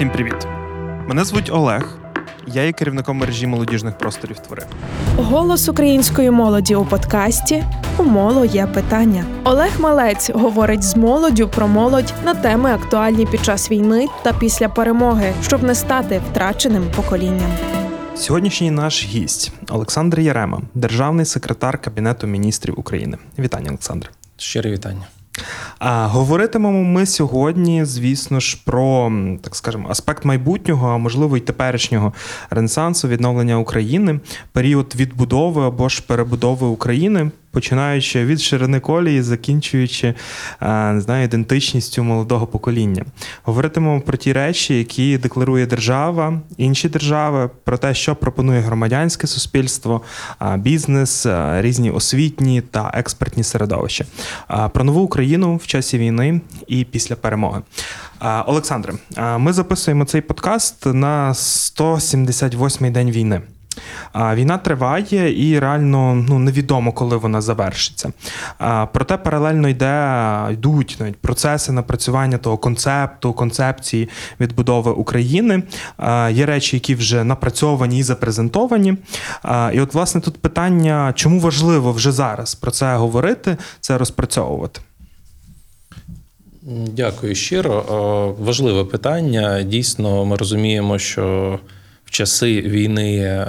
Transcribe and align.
Всім 0.00 0.10
привіт! 0.10 0.46
Мене 1.08 1.24
звуть 1.24 1.50
Олег. 1.52 1.98
Я 2.46 2.62
є 2.62 2.72
керівником 2.72 3.16
мережі 3.16 3.46
молодіжних 3.46 3.98
просторів 3.98 4.38
твори. 4.38 4.62
Голос 5.16 5.68
української 5.68 6.30
молоді 6.30 6.74
у 6.74 6.84
подкасті 6.84 7.64
У 7.98 8.02
моло 8.02 8.44
є 8.44 8.66
питання. 8.66 9.24
Олег 9.44 9.80
Малець 9.80 10.30
говорить 10.30 10.82
з 10.82 10.96
молоддю 10.96 11.48
про 11.48 11.68
молодь 11.68 12.14
на 12.24 12.34
теми 12.34 12.70
актуальні 12.72 13.26
під 13.26 13.44
час 13.44 13.70
війни 13.70 14.06
та 14.22 14.32
після 14.32 14.68
перемоги, 14.68 15.32
щоб 15.42 15.62
не 15.62 15.74
стати 15.74 16.20
втраченим 16.30 16.84
поколінням. 16.96 17.50
Сьогоднішній 18.16 18.70
наш 18.70 19.04
гість 19.04 19.52
Олександр 19.68 20.20
Ярема, 20.20 20.62
державний 20.74 21.26
секретар 21.26 21.78
Кабінету 21.78 22.26
міністрів 22.26 22.80
України. 22.80 23.18
Вітання, 23.38 23.68
Олександр. 23.68 24.10
Щире 24.36 24.70
вітання. 24.70 25.06
А 25.78 26.06
говоритимемо 26.06 26.84
ми 26.84 27.06
сьогодні, 27.06 27.84
звісно 27.84 28.40
ж, 28.40 28.58
про 28.64 29.12
так 29.42 29.56
скажемо 29.56 29.88
аспект 29.90 30.24
майбутнього, 30.24 30.88
а 30.88 30.96
можливо 30.96 31.36
й 31.36 31.40
теперішнього 31.40 32.12
ренесансу 32.50 33.08
відновлення 33.08 33.58
України, 33.58 34.20
період 34.52 34.94
відбудови 34.96 35.66
або 35.66 35.88
ж 35.88 36.02
перебудови 36.06 36.66
України 36.66 37.30
починаючи 37.50 38.24
від 38.24 38.40
ширини 38.40 38.80
колії, 38.80 39.22
закінчуючи 39.22 40.14
е, 40.60 40.92
не 40.92 41.00
знаю, 41.00 41.24
ідентичністю 41.24 42.04
молодого 42.04 42.46
покоління. 42.46 43.04
Говоритимемо 43.42 44.00
про 44.00 44.16
ті 44.16 44.32
речі, 44.32 44.78
які 44.78 45.18
декларує 45.18 45.66
держава, 45.66 46.40
інші 46.56 46.88
держави, 46.88 47.50
про 47.64 47.78
те, 47.78 47.94
що 47.94 48.16
пропонує 48.16 48.60
громадянське 48.60 49.26
суспільство, 49.26 50.02
бізнес, 50.56 51.26
різні 51.58 51.90
освітні 51.90 52.60
та 52.60 52.90
експертні 52.94 53.44
середовища, 53.44 54.04
про 54.72 54.84
нову 54.84 55.00
Україну 55.00 55.56
в 55.56 55.66
часі 55.66 55.98
війни 55.98 56.40
і 56.66 56.84
після 56.84 57.16
перемоги. 57.16 57.60
Олександре, 58.46 58.94
ми 59.38 59.52
записуємо 59.52 60.04
цей 60.04 60.20
подкаст 60.20 60.86
на 60.86 61.32
178-й 61.32 62.90
день 62.90 63.10
війни. 63.10 63.40
Війна 64.14 64.58
триває 64.58 65.48
і 65.48 65.58
реально 65.58 66.14
ну 66.28 66.38
невідомо, 66.38 66.92
коли 66.92 67.16
вона 67.16 67.40
завершиться. 67.40 68.12
Проте 68.92 69.16
паралельно 69.16 69.68
йде 69.68 70.46
йдуть 70.52 70.96
навіть 71.00 71.16
процеси 71.16 71.72
напрацювання 71.72 72.38
того 72.38 72.58
концепту, 72.58 73.32
концепції 73.32 74.08
відбудови 74.40 74.90
України. 74.90 75.62
Є 76.30 76.46
речі, 76.46 76.76
які 76.76 76.94
вже 76.94 77.24
напрацьовані 77.24 77.98
і 77.98 78.02
запрезентовані. 78.02 78.96
І 79.72 79.80
от, 79.80 79.94
власне, 79.94 80.20
тут 80.20 80.36
питання, 80.36 81.12
чому 81.16 81.40
важливо 81.40 81.92
вже 81.92 82.12
зараз 82.12 82.54
про 82.54 82.70
це 82.70 82.96
говорити, 82.96 83.56
це 83.80 83.98
розпрацьовувати. 83.98 84.80
Дякую 86.96 87.34
щиро. 87.34 88.34
Важливе 88.38 88.84
питання. 88.84 89.62
Дійсно, 89.62 90.24
ми 90.24 90.36
розуміємо, 90.36 90.98
що 90.98 91.58
часи 92.10 92.60
війни 92.60 93.16
е, 93.16 93.46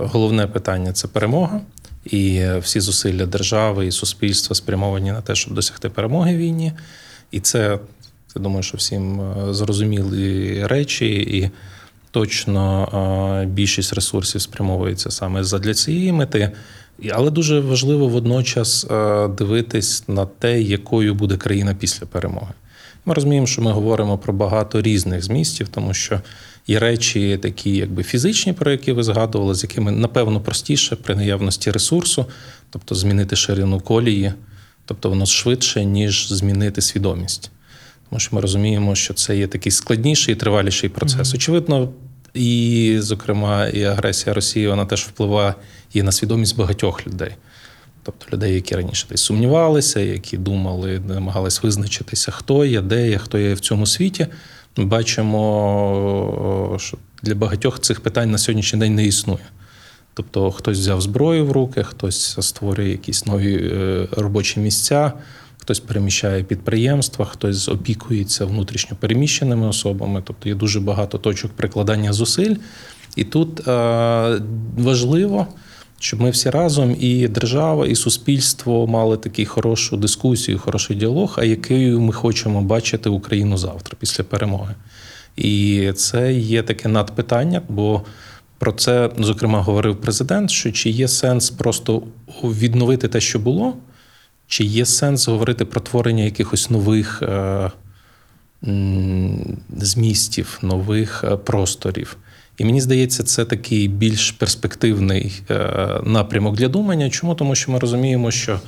головне 0.00 0.46
питання 0.46 0.92
це 0.92 1.08
перемога, 1.08 1.60
і 2.04 2.42
всі 2.60 2.80
зусилля 2.80 3.26
держави 3.26 3.86
і 3.86 3.92
суспільства 3.92 4.56
спрямовані 4.56 5.12
на 5.12 5.20
те, 5.20 5.34
щоб 5.34 5.54
досягти 5.54 5.88
перемоги 5.88 6.36
війні. 6.36 6.72
І 7.30 7.40
це 7.40 7.78
я 8.36 8.42
думаю, 8.42 8.62
що 8.62 8.76
всім 8.76 9.20
е, 9.20 9.54
зрозумілі 9.54 10.66
речі, 10.66 11.06
і 11.06 11.50
точно 12.10 12.88
е, 13.42 13.46
більшість 13.46 13.92
ресурсів 13.92 14.40
спрямовується 14.40 15.10
саме 15.10 15.44
задля 15.44 15.74
цієї 15.74 16.12
мети. 16.12 16.52
Але 17.12 17.30
дуже 17.30 17.60
важливо 17.60 18.08
водночас 18.08 18.86
дивитись 19.38 20.08
на 20.08 20.26
те, 20.26 20.62
якою 20.62 21.14
буде 21.14 21.36
країна 21.36 21.74
після 21.74 22.06
перемоги. 22.06 22.52
Ми 23.04 23.14
розуміємо, 23.14 23.46
що 23.46 23.62
ми 23.62 23.72
говоримо 23.72 24.18
про 24.18 24.32
багато 24.32 24.82
різних 24.82 25.22
змістів, 25.22 25.68
тому 25.68 25.94
що 25.94 26.20
Є 26.68 26.78
речі, 26.78 27.38
такі, 27.42 27.76
якби 27.76 28.02
фізичні, 28.02 28.52
про 28.52 28.70
які 28.70 28.92
ви 28.92 29.02
згадували, 29.02 29.54
з 29.54 29.62
якими 29.62 29.90
напевно 29.90 30.40
простіше 30.40 30.96
при 30.96 31.14
наявності 31.14 31.70
ресурсу, 31.70 32.26
тобто 32.70 32.94
змінити 32.94 33.36
ширину 33.36 33.80
колії, 33.80 34.32
тобто 34.84 35.08
воно 35.08 35.26
швидше, 35.26 35.84
ніж 35.84 36.32
змінити 36.32 36.80
свідомість. 36.80 37.50
Тому 38.10 38.20
що 38.20 38.36
ми 38.36 38.42
розуміємо, 38.42 38.94
що 38.94 39.14
це 39.14 39.38
є 39.38 39.46
такий 39.46 39.72
складніший 39.72 40.34
і 40.34 40.36
триваліший 40.36 40.90
процес. 40.90 41.28
Mm-hmm. 41.28 41.36
Очевидно, 41.36 41.88
і, 42.34 42.96
зокрема, 43.00 43.66
і 43.66 43.84
агресія 43.84 44.34
Росії 44.34 44.68
вона 44.68 44.84
теж 44.86 45.02
впливає 45.02 45.54
і 45.92 46.02
на 46.02 46.12
свідомість 46.12 46.56
багатьох 46.56 47.06
людей. 47.06 47.34
Тобто 48.18 48.36
людей, 48.36 48.54
які 48.54 48.76
раніше 48.76 49.06
десь 49.10 49.20
сумнівалися, 49.20 50.00
які 50.00 50.36
думали, 50.36 51.00
намагались 51.08 51.62
визначитися, 51.62 52.30
хто 52.30 52.64
є, 52.64 52.80
де 52.80 53.08
є, 53.08 53.18
хто 53.18 53.38
є 53.38 53.54
в 53.54 53.60
цьому 53.60 53.86
світі 53.86 54.26
бачимо, 54.84 56.76
що 56.78 56.96
для 57.22 57.34
багатьох 57.34 57.80
цих 57.80 58.00
питань 58.00 58.30
на 58.30 58.38
сьогоднішній 58.38 58.78
день 58.78 58.94
не 58.94 59.06
існує. 59.06 59.46
Тобто 60.14 60.50
хтось 60.50 60.78
взяв 60.78 61.00
зброю 61.00 61.46
в 61.46 61.52
руки, 61.52 61.84
хтось 61.84 62.36
створює 62.40 62.88
якісь 62.88 63.26
нові 63.26 63.70
е, 63.72 64.08
робочі 64.10 64.60
місця, 64.60 65.12
хтось 65.58 65.80
переміщає 65.80 66.42
підприємства, 66.42 67.24
хтось 67.24 67.68
опікується 67.68 68.44
внутрішньо 68.44 68.96
переміщеними 69.00 69.66
особами. 69.66 70.22
Тобто 70.24 70.48
є 70.48 70.54
дуже 70.54 70.80
багато 70.80 71.18
точок 71.18 71.52
прикладання 71.52 72.12
зусиль. 72.12 72.54
І 73.16 73.24
тут 73.24 73.68
е, 73.68 74.40
важливо 74.78 75.46
щоб 76.00 76.20
ми 76.20 76.30
всі 76.30 76.50
разом, 76.50 76.96
і 77.00 77.28
держава, 77.28 77.86
і 77.86 77.94
суспільство 77.94 78.86
мали 78.86 79.16
таку 79.16 79.44
хорошу 79.44 79.96
дискусію, 79.96 80.58
хороший 80.58 80.96
діалог, 80.96 81.34
а 81.38 81.44
якою 81.44 82.00
ми 82.00 82.12
хочемо 82.12 82.62
бачити 82.62 83.08
Україну 83.08 83.56
завтра 83.56 83.96
після 84.00 84.24
перемоги. 84.24 84.74
І 85.36 85.92
це 85.96 86.32
є 86.32 86.62
таке 86.62 86.88
надпитання, 86.88 87.62
бо 87.68 88.02
про 88.58 88.72
це, 88.72 89.10
зокрема, 89.18 89.62
говорив 89.62 90.00
президент: 90.00 90.50
що 90.50 90.72
чи 90.72 90.90
є 90.90 91.08
сенс 91.08 91.50
просто 91.50 92.02
відновити 92.44 93.08
те, 93.08 93.20
що 93.20 93.38
було, 93.38 93.76
чи 94.46 94.64
є 94.64 94.86
сенс 94.86 95.28
говорити 95.28 95.64
про 95.64 95.80
творення 95.80 96.24
якихось 96.24 96.70
нових 96.70 97.22
е, 97.22 97.70
змістів, 99.76 100.58
нових 100.62 101.24
е, 101.24 101.36
просторів. 101.36 102.16
І 102.58 102.64
мені 102.64 102.80
здається, 102.80 103.22
це 103.22 103.44
такий 103.44 103.88
більш 103.88 104.30
перспективний 104.30 105.42
е, 105.50 106.00
напрямок 106.04 106.56
для 106.56 106.68
думання. 106.68 107.10
Чому? 107.10 107.34
Тому 107.34 107.54
що 107.54 107.72
ми 107.72 107.78
розуміємо, 107.78 108.30
що 108.30 108.60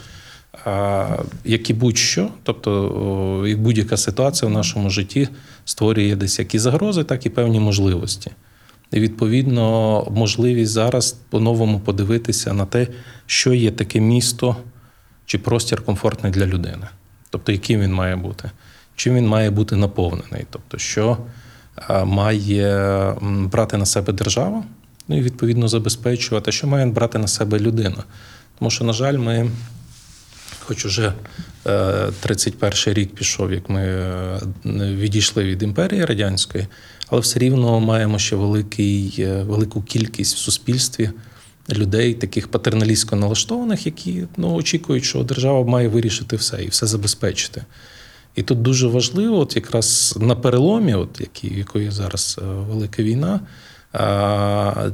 е, 0.66 1.06
як 1.44 1.70
і 1.70 1.74
будь-що, 1.74 2.28
тобто 2.42 3.44
і 3.48 3.54
будь-яка 3.54 3.96
ситуація 3.96 4.50
в 4.50 4.54
нашому 4.54 4.90
житті 4.90 5.28
створює 5.64 6.16
десь 6.16 6.38
як 6.38 6.54
і 6.54 6.58
загрози, 6.58 7.04
так 7.04 7.26
і 7.26 7.30
певні 7.30 7.60
можливості. 7.60 8.30
І 8.92 9.00
відповідно 9.00 10.06
можливість 10.10 10.72
зараз 10.72 11.16
по-новому 11.30 11.80
подивитися 11.80 12.52
на 12.52 12.66
те, 12.66 12.86
що 13.26 13.54
є 13.54 13.70
таке 13.70 14.00
місто 14.00 14.56
чи 15.26 15.38
простір 15.38 15.84
комфортний 15.84 16.32
для 16.32 16.46
людини. 16.46 16.86
Тобто, 17.30 17.52
яким 17.52 17.80
він 17.80 17.94
має 17.94 18.16
бути, 18.16 18.50
чим 18.96 19.14
він 19.14 19.28
має 19.28 19.50
бути 19.50 19.76
наповнений, 19.76 20.46
тобто, 20.50 20.78
що 20.78 21.18
має 22.04 23.14
брати 23.22 23.76
на 23.76 23.86
себе 23.86 24.12
держава, 24.12 24.62
ну 25.08 25.18
і 25.18 25.20
відповідно 25.20 25.68
забезпечувати, 25.68 26.52
що 26.52 26.66
має 26.66 26.86
брати 26.86 27.18
на 27.18 27.28
себе 27.28 27.58
людина. 27.58 28.04
Тому 28.58 28.70
що, 28.70 28.84
на 28.84 28.92
жаль, 28.92 29.18
ми, 29.18 29.50
хоч 30.58 30.86
уже 30.86 31.12
31 32.20 32.72
е, 32.86 32.94
рік 32.94 33.14
пішов, 33.14 33.52
як 33.52 33.70
ми 33.70 33.80
е, 33.80 34.40
відійшли 34.94 35.44
від 35.44 35.62
імперії 35.62 36.04
радянської, 36.04 36.66
але 37.08 37.20
все 37.20 37.38
рівно 37.38 37.80
маємо 37.80 38.19
ще 38.19 38.36
великий, 38.36 39.14
е, 39.19 39.42
велику 39.42 39.82
кількість 39.82 40.36
в 40.36 40.38
суспільстві. 40.38 41.10
Людей, 41.72 42.14
таких 42.14 42.48
патерналістсько 42.48 43.16
налаштованих, 43.16 43.86
які 43.86 44.24
ну, 44.36 44.54
очікують, 44.54 45.04
що 45.04 45.22
держава 45.22 45.64
має 45.64 45.88
вирішити 45.88 46.36
все 46.36 46.64
і 46.64 46.69
все 46.69 46.86
забезпечити. 46.86 47.64
І 48.40 48.42
тут 48.42 48.62
дуже 48.62 48.86
важливо, 48.86 49.38
от 49.38 49.56
якраз 49.56 50.18
на 50.20 50.34
переломі, 50.34 50.94
от 50.94 51.20
які, 51.20 51.54
якої 51.54 51.90
зараз 51.90 52.40
е, 52.42 52.44
велика 52.44 53.02
війна, 53.02 53.40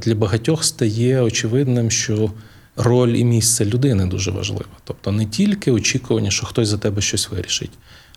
для 0.01 0.15
багатьох 0.15 0.63
стає 0.63 1.21
очевидним, 1.21 1.91
що 1.91 2.31
роль 2.75 3.09
і 3.09 3.23
місце 3.23 3.65
людини 3.65 4.05
дуже 4.05 4.31
важлива. 4.31 4.65
Тобто 4.83 5.11
не 5.11 5.25
тільки 5.25 5.71
очікування, 5.71 6.31
що 6.31 6.45
хтось 6.45 6.67
за 6.67 6.77
тебе 6.77 7.01
щось 7.01 7.29
вирішить, 7.29 7.71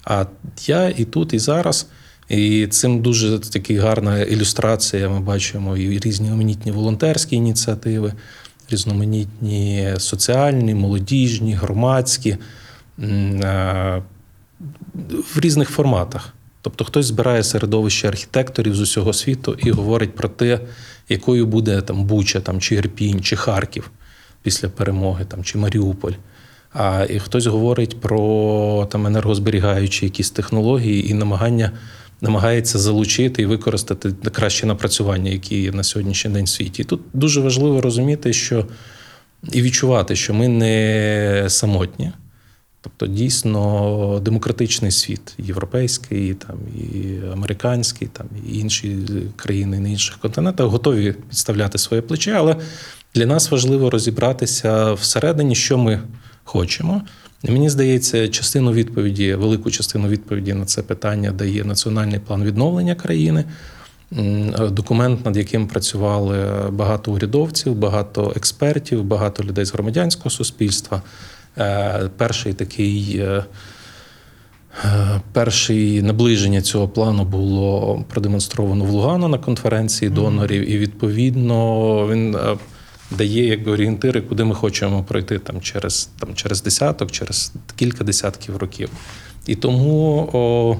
а 0.04 0.24
я 0.66 0.88
і 0.88 1.04
тут, 1.04 1.34
і 1.34 1.38
зараз. 1.38 1.86
І 2.28 2.66
цим 2.66 3.02
дуже 3.02 3.38
такі 3.38 3.76
гарна 3.76 4.18
ілюстрація. 4.18 5.08
Ми 5.08 5.20
бачимо 5.20 5.76
і 5.76 5.98
різноманітні 5.98 6.72
волонтерські 6.72 7.36
ініціативи, 7.36 8.12
різноманітні 8.70 9.94
соціальні, 9.98 10.74
молодіжні, 10.74 11.54
громадські 11.54 12.36
в 15.34 15.40
різних 15.40 15.70
форматах. 15.70 16.34
Тобто 16.62 16.84
хтось 16.84 17.06
збирає 17.06 17.42
середовище 17.42 18.08
архітекторів 18.08 18.74
з 18.74 18.80
усього 18.80 19.12
світу 19.12 19.56
і 19.58 19.70
говорить 19.70 20.14
про 20.14 20.28
те, 20.28 20.60
якою 21.08 21.46
буде 21.46 21.80
там 21.80 22.04
Буча, 22.04 22.40
там, 22.40 22.60
чи 22.60 22.74
Ірпінь, 22.74 23.20
чи 23.20 23.36
Харків 23.36 23.90
після 24.42 24.68
перемоги, 24.68 25.24
там, 25.24 25.44
чи 25.44 25.58
Маріуполь. 25.58 26.12
А 26.72 27.06
і 27.10 27.18
хтось 27.18 27.46
говорить 27.46 28.00
про 28.00 28.88
там 28.90 29.06
енергозберігаючі 29.06 30.06
якісь 30.06 30.30
технології 30.30 31.10
і 31.10 31.14
намагання 31.14 31.70
намагається 32.20 32.78
залучити 32.78 33.42
і 33.42 33.46
використати 33.46 34.12
кращі 34.12 34.66
напрацювання, 34.66 35.30
які 35.30 35.62
є 35.62 35.72
на 35.72 35.82
сьогоднішній 35.82 36.30
день 36.30 36.44
в 36.44 36.48
світі. 36.48 36.82
І 36.82 36.84
тут 36.84 37.00
дуже 37.12 37.40
важливо 37.40 37.80
розуміти, 37.80 38.32
що 38.32 38.66
і 39.52 39.62
відчувати, 39.62 40.16
що 40.16 40.34
ми 40.34 40.48
не 40.48 41.44
самотні. 41.48 42.12
Тобто, 42.82 43.06
дійсно, 43.06 44.20
демократичний 44.24 44.90
світ, 44.90 45.34
європейський, 45.38 46.34
там, 46.34 46.56
і 46.76 47.18
американський, 47.32 48.08
там, 48.12 48.26
і 48.48 48.58
інші 48.58 48.98
країни 49.36 49.80
на 49.80 49.88
інших 49.88 50.18
континентах 50.18 50.66
готові 50.66 51.12
підставляти 51.12 51.78
своє 51.78 52.02
плече, 52.02 52.32
але 52.32 52.56
для 53.14 53.26
нас 53.26 53.50
важливо 53.50 53.90
розібратися 53.90 54.92
всередині, 54.92 55.54
що 55.54 55.78
ми 55.78 56.00
хочемо. 56.44 57.02
І 57.42 57.50
мені 57.50 57.70
здається, 57.70 58.28
частину 58.28 58.72
відповіді, 58.72 59.34
велику 59.34 59.70
частину 59.70 60.08
відповіді 60.08 60.54
на 60.54 60.64
це 60.64 60.82
питання 60.82 61.30
дає 61.30 61.64
національний 61.64 62.18
план 62.18 62.44
відновлення 62.44 62.94
країни. 62.94 63.44
Документ, 64.70 65.24
над 65.24 65.36
яким 65.36 65.66
працювали 65.66 66.70
багато 66.70 67.12
урядовців, 67.12 67.74
багато 67.74 68.32
експертів, 68.36 69.04
багато 69.04 69.44
людей 69.44 69.64
з 69.64 69.72
громадянського 69.72 70.30
суспільства. 70.30 71.02
Е, 71.60 72.10
Перший 72.16 72.52
такий. 72.54 73.16
е, 73.18 73.44
е, 74.84 75.20
Перше 75.32 75.74
наближення 76.02 76.62
цього 76.62 76.88
плану 76.88 77.24
було 77.24 78.04
продемонстровано 78.08 78.84
в 78.84 78.90
Лугану 78.90 79.28
на 79.28 79.38
конференції 79.38 80.10
донорів, 80.10 80.70
і 80.70 80.78
відповідно 80.78 82.08
він 82.12 82.36
дає 83.10 83.46
якби 83.46 83.72
орієнтири, 83.72 84.20
куди 84.20 84.44
ми 84.44 84.54
хочемо 84.54 85.04
пройти 85.04 85.38
там 85.38 85.60
через, 85.60 86.10
там, 86.20 86.34
через 86.34 86.62
десяток, 86.62 87.10
через 87.10 87.52
кілька 87.76 88.04
десятків 88.04 88.56
років. 88.56 88.90
І 89.46 89.54
тому 89.54 90.30
о, 90.32 90.76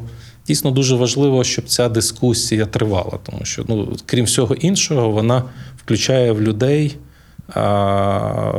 дійсно 0.46 0.70
дуже 0.70 0.96
важливо, 0.96 1.44
щоб 1.44 1.64
ця 1.64 1.88
дискусія 1.88 2.66
тривала, 2.66 3.18
тому 3.22 3.44
що, 3.44 3.64
ну, 3.68 3.96
крім 4.06 4.24
всього 4.24 4.54
іншого, 4.54 5.10
вона 5.10 5.44
включає 5.84 6.32
в 6.32 6.42
людей. 6.42 6.96
А, 7.54 8.52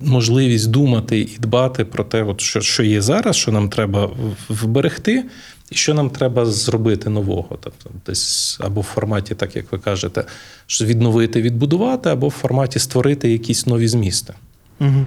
можливість 0.00 0.70
думати 0.70 1.18
і 1.18 1.36
дбати 1.38 1.84
про 1.84 2.04
те, 2.04 2.22
от 2.22 2.40
що, 2.40 2.60
що 2.60 2.82
є 2.82 3.00
зараз, 3.00 3.36
що 3.36 3.52
нам 3.52 3.68
треба 3.68 4.10
вберегти, 4.48 5.24
і 5.70 5.74
що 5.74 5.94
нам 5.94 6.10
треба 6.10 6.46
зробити 6.46 7.10
нового. 7.10 7.58
Тобто, 7.60 7.90
десь 8.06 8.58
або 8.60 8.80
в 8.80 8.84
форматі, 8.84 9.34
так 9.34 9.56
як 9.56 9.72
ви 9.72 9.78
кажете, 9.78 10.24
що 10.66 10.84
відновити, 10.84 11.42
відбудувати, 11.42 12.10
або 12.10 12.28
в 12.28 12.30
форматі 12.30 12.78
створити 12.78 13.32
якісь 13.32 13.66
нові 13.66 13.88
змісти. 13.88 14.34
Угу. 14.80 15.06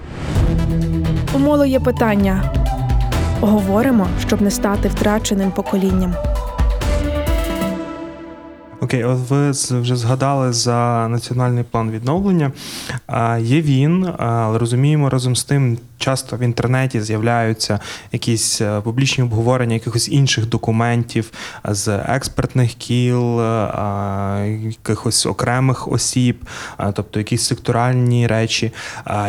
У 1.34 1.40
моло 1.40 1.66
є 1.66 1.80
питання. 1.80 2.54
Говоримо, 3.40 4.08
щоб 4.28 4.42
не 4.42 4.52
стати 4.52 4.88
втраченим 4.88 5.52
поколінням. 5.52 6.16
Окей, 8.82 9.04
от 9.04 9.30
ви 9.30 9.52
вже 9.82 9.96
згадали 9.96 10.54
за 10.54 11.08
національний 11.10 11.64
план 11.64 11.92
відновлення. 11.92 12.52
Є 13.40 13.62
він, 13.62 14.10
але 14.18 14.58
розуміємо 14.58 15.10
разом 15.10 15.36
з 15.36 15.44
тим, 15.44 15.78
часто 16.02 16.38
в 16.38 16.40
інтернеті 16.40 17.02
з'являються 17.02 17.80
якісь 18.12 18.62
е, 18.62 18.82
публічні 18.82 19.24
обговорення 19.24 19.74
якихось 19.74 20.10
інших 20.10 20.50
документів 20.50 21.32
з 21.66 21.88
експертних 21.88 22.74
кіл, 22.74 23.42
якихось 24.66 25.26
окремих 25.26 25.88
осіб, 25.88 26.46
тобто 26.94 27.20
якісь 27.20 27.44
секторальні 27.48 28.28
речі. 28.28 28.72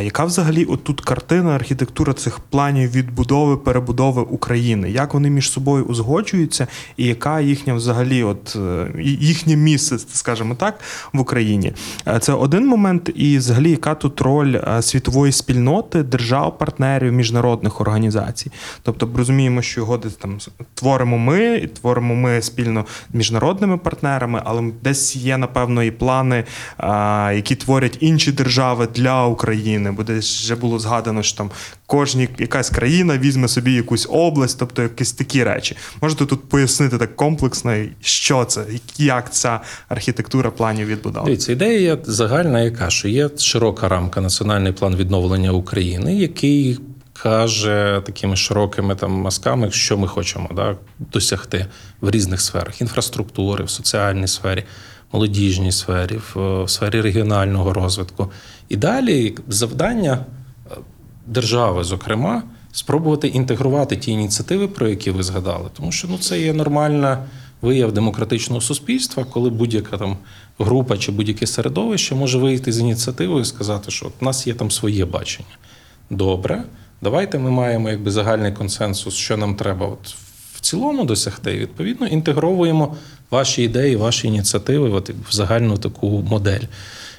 Яка 0.03 0.25
взагалі 0.25 0.65
от 0.65 0.85
тут 0.85 1.01
картина, 1.01 1.51
архітектура 1.51 2.13
цих 2.13 2.39
планів 2.41 2.91
відбудови, 2.91 3.57
перебудови 3.57 4.23
України? 4.23 4.91
Як 4.91 5.15
вони 5.15 5.31
між 5.31 5.51
собою 5.51 5.85
узгоджуються, 5.85 6.67
і 6.97 7.07
яка 7.07 7.41
їхня 7.41 7.75
взагалі, 7.75 8.23
от 8.23 8.57
е, 8.57 8.87
їхнє 9.03 9.57
місце, 9.57 9.99
скажімо 9.99 10.55
так, 10.55 10.81
в 11.13 11.21
Україні? 11.21 11.73
Е, 12.09 12.19
Це 12.19 12.33
один 12.33 12.67
момент, 12.67 13.11
і 13.15 13.39
взагалі 13.39 13.71
яка 13.71 13.95
тут 13.95 14.21
роль 14.21 14.55
е, 14.55 14.83
світової 14.83 15.33
спільноти, 15.33 16.03
держав, 16.03 16.59
партнерів, 16.63 17.13
міжнародних 17.13 17.81
організацій? 17.81 18.51
Тобто 18.83 19.09
розуміємо, 19.17 19.63
що 19.63 20.01
десь 20.03 20.15
там 20.15 20.39
творимо 20.75 21.19
ми, 21.19 21.57
і 21.57 21.67
творимо 21.67 22.15
ми 22.15 22.43
спільно 22.43 22.85
з 23.13 23.15
міжнародними 23.15 23.79
партнерами, 23.79 24.43
але 24.45 24.63
десь 24.83 25.17
є 25.17 25.39
напевно 25.39 25.83
і 25.83 25.91
плани, 25.91 26.45
які 27.35 27.55
творять 27.55 27.99
інші 28.01 28.33
держави 28.33 28.89
для 28.95 29.27
України. 29.27 29.93
Бо 29.93 30.03
десь 30.03 30.43
вже 30.43 30.57
було 30.57 30.79
згадано, 30.79 31.23
що 31.23 31.39
там 31.39 31.51
кожні 31.87 32.29
якась 32.39 32.71
країна 32.71 33.19
візьме 33.19 33.49
собі 33.49 33.73
якусь 33.73 34.07
область, 34.11 34.59
тобто 34.59 34.83
якісь 34.83 35.13
такі 35.13 35.45
речі. 35.45 35.77
Можете 36.03 36.27
тут 36.27 36.49
пояснити 36.49 36.99
так 36.99 37.17
комплексно, 37.17 37.77
що 38.01 38.45
це, 38.45 38.65
як 38.99 39.33
ця 39.33 39.61
архітектура 39.89 40.51
планів 40.51 40.87
відбудови? 40.87 41.27
Дивіться, 41.27 41.53
ідея 41.53 41.99
загальна, 42.05 42.61
яка 42.61 42.91
що 42.91 43.09
є 43.09 43.31
широка 43.39 43.89
рамка 43.89 44.21
Національний 44.21 44.73
план 44.73 44.97
відновлення 44.97 45.51
України, 45.51 46.15
який 46.17 46.52
каже 47.13 48.03
такими 48.07 48.37
широкими 48.37 48.95
там 48.95 49.13
мазками, 49.13 49.71
що 49.71 49.99
ми 49.99 50.09
хочемо 50.09 50.51
да, 50.57 50.77
досягти 50.99 51.67
в 52.01 52.11
різних 52.11 52.41
сферах: 52.41 52.81
інфраструктури, 52.81 53.65
в 53.65 53.71
соціальній 53.71 54.27
сфері, 54.29 54.65
молодіжній 55.13 55.73
сфері, 55.73 56.17
в, 56.17 56.63
в 56.65 56.71
сфері 56.71 57.01
регіонального 57.01 57.73
розвитку. 57.73 58.31
І 58.69 58.77
далі 58.77 59.35
завдання 59.49 60.19
е, 60.19 60.75
держави, 61.27 61.85
зокрема, 61.85 62.43
спробувати 62.73 63.29
інтегрувати 63.29 63.97
ті 63.97 64.11
ініціативи, 64.11 64.69
про 64.69 64.89
які 64.89 65.11
ви 65.11 65.23
згадали, 65.23 65.69
тому 65.77 65.93
що 65.93 66.09
ну 66.09 66.19
це 66.19 66.41
є 66.41 66.53
нормальна 66.53 67.19
вияв 67.63 67.93
демократичного 67.93 68.61
суспільства, 68.61 69.25
коли 69.25 69.51
будь-яка 69.51 69.97
там 69.99 70.17
група 70.59 70.99
чи 70.99 71.13
будь-яке 71.13 71.47
середовище 71.47 72.15
може 72.15 72.39
вийти 72.39 72.73
з 72.73 72.81
ініціативою 72.81 73.41
і 73.41 73.45
сказати, 73.45 73.91
що 73.91 74.07
от 74.07 74.13
у 74.21 74.25
нас 74.25 74.47
є 74.47 74.55
там 74.55 74.71
своє 74.71 75.05
бачення. 75.05 75.57
Добре, 76.13 76.63
давайте 77.03 77.39
ми 77.39 77.51
маємо 77.51 77.91
якби 77.91 78.11
загальний 78.11 78.53
консенсус, 78.53 79.15
що 79.15 79.37
нам 79.37 79.55
треба 79.55 79.87
от 79.87 80.15
в 80.55 80.61
цілому 80.61 81.05
досягти. 81.05 81.55
І, 81.55 81.59
відповідно, 81.59 82.07
інтегровуємо 82.07 82.97
ваші 83.31 83.63
ідеї, 83.63 83.97
ваші 83.97 84.29
ініціативи 84.29 84.91
от 84.91 85.11
в 85.29 85.33
загальну 85.33 85.79
таку 85.79 86.09
модель. 86.31 86.61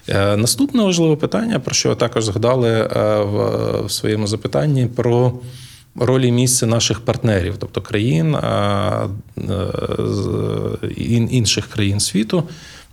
Е, 0.09 0.37
Наступне 0.37 0.83
важливе 0.83 1.15
питання, 1.15 1.59
про 1.59 1.73
що 1.75 1.89
ви 1.89 1.95
також 1.95 2.25
згадали 2.25 2.69
е, 2.69 2.87
в, 3.23 3.85
в 3.85 3.91
своєму 3.91 4.27
запитанні, 4.27 4.85
про 4.85 5.33
ролі 5.95 6.31
місце 6.31 6.65
наших 6.65 6.99
партнерів, 6.99 7.55
тобто 7.59 7.81
країн 7.81 8.35
е, 8.35 8.39
е, 9.37 9.51
ін- 10.97 11.29
інших 11.31 11.67
країн 11.67 11.99
світу. 11.99 12.43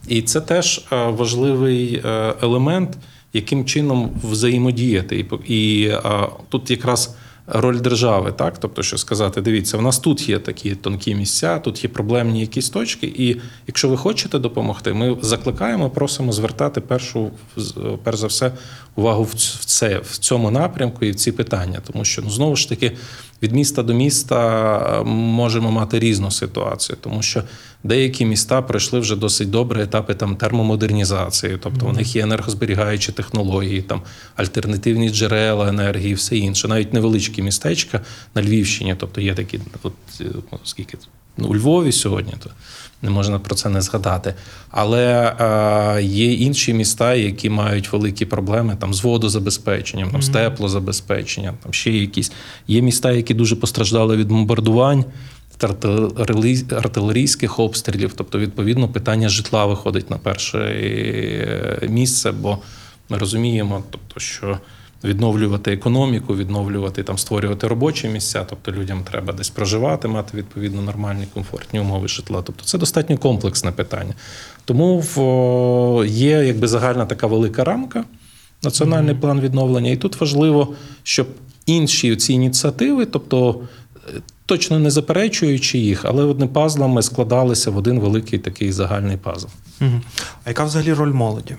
І 0.08 0.22
це 0.22 0.40
теж 0.40 0.86
е, 0.92 0.96
важливий 1.06 2.02
е, 2.04 2.34
елемент, 2.42 2.90
яким 3.32 3.64
чином 3.64 4.10
взаємодіяти. 4.22 5.26
І, 5.48 5.54
і 5.54 5.88
е, 5.88 6.00
тут 6.48 6.70
якраз 6.70 7.14
роль 7.46 7.80
держави, 7.80 8.32
так? 8.32 8.58
Тобто, 8.58 8.82
що 8.82 8.98
сказати, 8.98 9.40
дивіться, 9.40 9.76
в 9.76 9.82
нас 9.82 9.98
тут 9.98 10.28
є 10.28 10.38
такі 10.38 10.74
тонкі 10.74 11.14
місця, 11.14 11.58
тут 11.58 11.84
є 11.84 11.90
проблемні 11.90 12.40
якісь 12.40 12.70
точки. 12.70 13.06
І 13.06 13.36
якщо 13.66 13.88
ви 13.88 13.96
хочете 13.96 14.38
допомогти, 14.38 14.92
ми 14.92 15.16
закликаємо, 15.22 15.90
просимо 15.90 16.32
звертати 16.32 16.80
першу, 16.80 17.30
перш 18.02 18.18
за 18.18 18.26
все, 18.26 18.52
увагу 18.96 19.22
в 19.22 19.34
це 19.64 19.98
в 19.98 20.18
цьому 20.18 20.50
напрямку 20.50 21.04
і 21.04 21.10
в 21.10 21.14
ці 21.14 21.32
питання, 21.32 21.80
тому 21.92 22.04
що 22.04 22.22
ну 22.22 22.30
знову 22.30 22.56
ж 22.56 22.68
таки 22.68 22.92
від 23.42 23.52
міста 23.52 23.82
до 23.82 23.94
міста 23.94 25.00
е, 25.00 25.04
можемо 25.10 25.70
мати 25.70 25.98
різну 25.98 26.30
ситуацію, 26.30 26.98
тому 27.00 27.22
що 27.22 27.42
деякі 27.84 28.24
міста 28.24 28.62
пройшли 28.62 29.00
вже 29.00 29.16
досить 29.16 29.50
добре 29.50 29.82
етапи 29.82 30.14
там 30.14 30.36
термомодернізації, 30.36 31.58
тобто 31.62 31.86
у 31.86 31.92
них 31.92 32.16
є 32.16 32.22
енергозберігаючі 32.22 33.12
технології, 33.12 33.82
там 33.82 34.02
альтернативні 34.36 35.10
джерела 35.10 35.68
енергії, 35.68 36.14
все 36.14 36.36
інше, 36.36 36.68
навіть 36.68 36.92
невеличкі 36.92 37.42
містечка 37.42 38.00
на 38.34 38.42
Львівщині, 38.42 38.94
тобто 38.98 39.20
є 39.20 39.34
такі, 39.34 39.60
от 39.82 39.92
е, 40.20 40.24
скільки 40.64 40.98
у 41.38 41.56
Львові 41.56 41.92
сьогодні, 41.92 42.34
то 42.44 42.50
не 43.02 43.10
можна 43.10 43.38
про 43.38 43.54
це 43.54 43.68
не 43.68 43.80
згадати. 43.80 44.34
Але 44.70 45.36
е, 45.40 46.02
є 46.02 46.32
інші 46.32 46.74
міста, 46.74 47.14
які 47.14 47.50
мають 47.50 47.92
великі 47.92 48.26
проблеми 48.26 48.76
там 48.80 48.94
з 48.94 49.04
водозабезпеченням, 49.04 50.10
там 50.10 50.22
з 50.22 50.28
теплозабезпеченням, 50.28 51.54
там 51.62 51.72
ще 51.72 51.90
якісь. 51.90 52.32
Є 52.68 52.82
міста, 52.82 53.12
які 53.12 53.34
дуже 53.34 53.56
постраждали 53.56 54.16
від 54.16 54.28
бомбардувань. 54.28 55.04
артилерійських 56.72 57.58
обстрілів, 57.58 58.12
тобто, 58.16 58.38
відповідно, 58.38 58.88
питання 58.88 59.28
житла 59.28 59.66
виходить 59.66 60.10
на 60.10 60.18
перше 60.18 60.58
е, 60.58 61.86
місце, 61.88 62.32
бо 62.32 62.58
ми 63.08 63.18
розуміємо, 63.18 63.82
тобто, 63.90 64.20
що 64.20 64.58
відновлювати 65.04 65.72
економіку, 65.72 66.36
відновлювати 66.36 67.02
там, 67.02 67.18
створювати 67.18 67.66
робочі 67.66 68.08
місця, 68.08 68.46
тобто 68.50 68.72
людям 68.72 69.02
треба 69.04 69.32
десь 69.32 69.50
проживати, 69.50 70.08
мати 70.08 70.36
відповідно 70.38 70.82
нормальні 70.82 71.26
комфортні 71.34 71.80
умови 71.80 72.08
житла. 72.08 72.42
Тобто 72.42 72.64
це 72.64 72.78
достатньо 72.78 73.18
комплексне 73.18 73.72
питання. 73.72 74.14
Тому 74.64 74.98
в, 74.98 75.20
о, 75.20 76.04
є 76.04 76.30
якби 76.30 76.68
загальна 76.68 77.06
така 77.06 77.26
велика 77.26 77.64
рамка, 77.64 78.04
національний 78.62 79.14
план 79.14 79.40
відновлення, 79.40 79.90
і 79.90 79.96
тут 79.96 80.20
важливо, 80.20 80.74
щоб 81.02 81.26
інші 81.66 82.16
ці 82.16 82.32
ініціативи, 82.32 83.06
тобто. 83.06 83.60
е, 84.08 84.20
точно 84.46 84.78
не 84.78 84.90
заперечуючи 84.90 85.78
їх, 85.78 86.04
але 86.04 86.24
одні 86.24 86.46
пазлами 86.46 87.02
складалися 87.02 87.70
в 87.70 87.76
один 87.76 88.00
великий 88.00 88.38
такий 88.38 88.72
загальний 88.72 89.16
пазл. 89.16 89.46
Угу. 89.80 90.00
А 90.44 90.48
яка 90.50 90.64
взагалі 90.64 90.92
роль 90.92 91.12
молоді? 91.12 91.56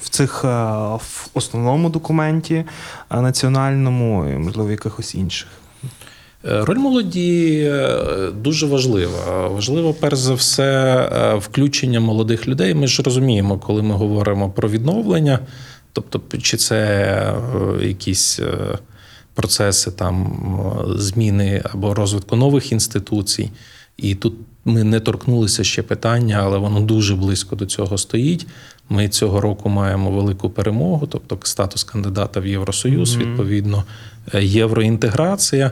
В 0.00 0.08
цих 0.08 0.44
е, 0.44 0.48
в 0.96 1.28
основному 1.34 1.90
документі 1.90 2.54
е, 2.54 3.20
національному 3.20 4.26
і, 4.26 4.38
можливо, 4.38 4.70
якихось 4.70 5.14
інших? 5.14 5.48
Е, 6.44 6.64
Роль 6.64 6.76
молоді 6.76 7.72
дуже 8.34 8.66
важлива. 8.66 9.48
Важливо, 9.48 9.94
перш 9.94 10.18
за 10.18 10.34
все, 10.34 11.38
включення 11.38 12.00
молодих 12.00 12.48
людей. 12.48 12.74
Ми 12.74 12.86
ж 12.86 13.02
розуміємо, 13.02 13.58
коли 13.58 13.82
ми 13.82 13.94
говоримо 13.94 14.50
про 14.50 14.68
відновлення, 14.68 15.38
тобто, 15.92 16.38
чи 16.38 16.56
це 16.56 17.34
якісь 17.82 18.40
процеси 19.34 19.90
там 19.90 20.36
зміни 20.96 21.62
або 21.72 21.94
розвитку 21.94 22.36
нових 22.36 22.72
інституцій. 22.72 23.50
І 23.96 24.14
тут 24.14 24.34
ми 24.66 24.84
не 24.84 25.00
торкнулися 25.00 25.64
ще 25.64 25.82
питання, 25.82 26.40
але 26.42 26.58
воно 26.58 26.80
дуже 26.80 27.14
близько 27.14 27.56
до 27.56 27.66
цього 27.66 27.98
стоїть. 27.98 28.46
Ми 28.88 29.08
цього 29.08 29.40
року 29.40 29.68
маємо 29.68 30.10
велику 30.10 30.50
перемогу, 30.50 31.06
тобто 31.06 31.38
статус 31.42 31.84
кандидата 31.84 32.40
в 32.40 32.46
Євросоюз, 32.46 33.16
відповідно, 33.16 33.84
е, 34.34 34.44
євроінтеграція. 34.44 35.70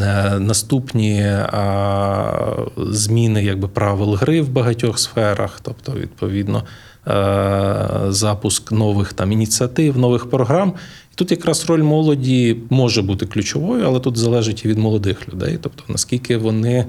Е, 0.00 0.38
Наступні 0.38 1.22
а, 1.52 2.56
зміни 2.76 3.44
якби, 3.44 3.68
правил 3.68 4.14
гри 4.14 4.42
в 4.42 4.48
багатьох 4.48 4.98
сферах, 4.98 5.60
тобто, 5.62 5.92
відповідно, 5.92 6.64
е, 7.08 7.86
запуск 8.08 8.72
нових 8.72 9.12
там 9.12 9.32
ініціатив, 9.32 9.98
нових 9.98 10.30
програм. 10.30 10.72
І 11.12 11.14
тут 11.14 11.30
якраз 11.30 11.66
роль 11.66 11.82
молоді 11.82 12.56
може 12.70 13.02
бути 13.02 13.26
ключовою, 13.26 13.84
але 13.86 14.00
тут 14.00 14.16
залежить 14.16 14.64
і 14.64 14.68
від 14.68 14.78
молодих 14.78 15.28
людей. 15.28 15.58
Тобто, 15.62 15.84
наскільки 15.88 16.36
вони, 16.36 16.86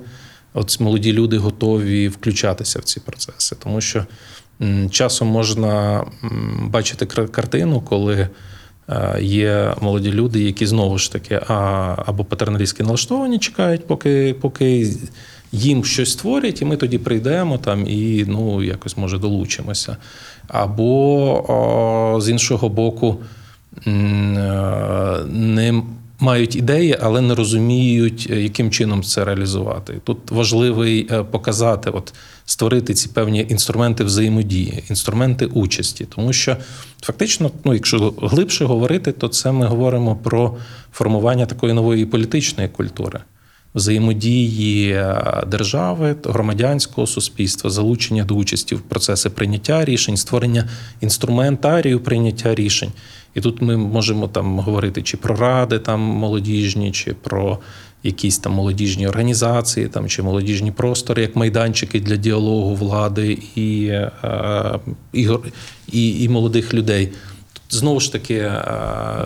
от 0.53 0.79
молоді 0.79 1.13
люди, 1.13 1.38
готові 1.38 2.07
включатися 2.07 2.79
в 2.79 2.83
ці 2.83 3.00
процеси. 3.00 3.55
Тому 3.63 3.81
що 3.81 4.05
часом 4.91 5.27
можна 5.27 6.05
бачити 6.62 7.05
картину, 7.05 7.81
коли 7.81 8.27
е, 8.89 9.17
є 9.22 9.75
молоді 9.81 10.12
люди, 10.12 10.43
які 10.43 10.65
знову 10.65 10.98
ж 10.98 11.12
таки 11.12 11.41
а, 11.48 11.53
або 12.05 12.24
патерналістськи 12.24 12.83
налаштовані, 12.83 13.39
чекають, 13.39 13.88
поки, 13.88 14.36
поки 14.41 14.93
їм 15.51 15.86
щось 15.86 16.12
створять, 16.12 16.62
і 16.62 16.65
ми 16.65 16.77
тоді 16.77 16.98
прийдемо 16.98 17.57
там 17.57 17.88
і 17.88 18.25
ну, 18.27 18.63
якось 18.63 18.98
може 18.98 19.17
долучимося. 19.17 19.98
Або 20.48 20.93
о, 21.51 22.22
з 22.22 22.29
іншого 22.29 22.69
боку, 22.69 23.17
не 25.25 25.83
мають 26.23 26.55
ідеї, 26.55 26.97
але 27.01 27.21
не 27.21 27.35
розуміють, 27.35 28.27
е, 28.29 28.41
яким 28.41 28.71
чином 28.71 29.03
це 29.03 29.25
реалізувати. 29.25 30.01
Тут 30.03 30.31
важливий 30.31 31.07
е, 31.11 31.23
показати, 31.23 31.89
от 31.89 32.13
створити 32.45 32.93
ці 32.93 33.09
певні 33.09 33.45
інструменти 33.49 34.03
взаємодії, 34.03 34.83
інструменти 34.89 35.45
участі, 35.45 36.05
тому 36.15 36.33
що 36.33 36.57
фактично, 37.01 37.51
ну 37.63 37.73
якщо 37.73 38.13
глибше 38.21 38.65
говорити, 38.65 39.11
то 39.11 39.27
це 39.27 39.51
ми 39.51 39.65
говоримо 39.65 40.15
про 40.15 40.57
формування 40.91 41.45
такої 41.45 41.73
нової 41.73 42.05
політичної 42.05 42.69
культури. 42.69 43.19
Взаємодії 43.75 44.91
е, 44.91 45.43
держави, 45.47 46.15
громадянського 46.23 47.07
суспільства, 47.07 47.69
залучення 47.69 48.23
до 48.23 48.35
участі 48.35 48.75
в 48.75 48.81
процеси 48.81 49.29
прийняття 49.29 49.85
рішень, 49.85 50.17
створення 50.17 50.69
інструментарію 51.01 51.99
прийняття 51.99 52.55
рішень. 52.55 52.91
І 53.35 53.41
тут 53.41 53.61
ми 53.61 53.77
можемо 53.77 54.27
там 54.27 54.59
говорити 54.59 55.01
чи 55.01 55.17
про 55.17 55.35
ради 55.35 55.79
там 55.79 55.99
молодіжні, 55.99 56.91
чи 56.91 57.13
про 57.13 57.59
якісь 58.03 58.37
там 58.37 58.53
молодіжні 58.53 59.07
організації, 59.07 59.87
там 59.87 60.07
чи 60.07 60.23
молодіжні 60.23 60.71
простори, 60.71 61.21
як 61.21 61.35
майданчики 61.35 61.99
для 61.99 62.15
діалогу 62.15 62.75
влади 62.75 63.39
і, 63.55 63.85
е, 63.85 64.79
і, 65.13 65.29
і, 65.91 66.23
і 66.23 66.29
молодих 66.29 66.73
людей. 66.73 67.09
Знову 67.69 67.99
ж 67.99 68.11
таки 68.11 68.35
е, 68.35 68.63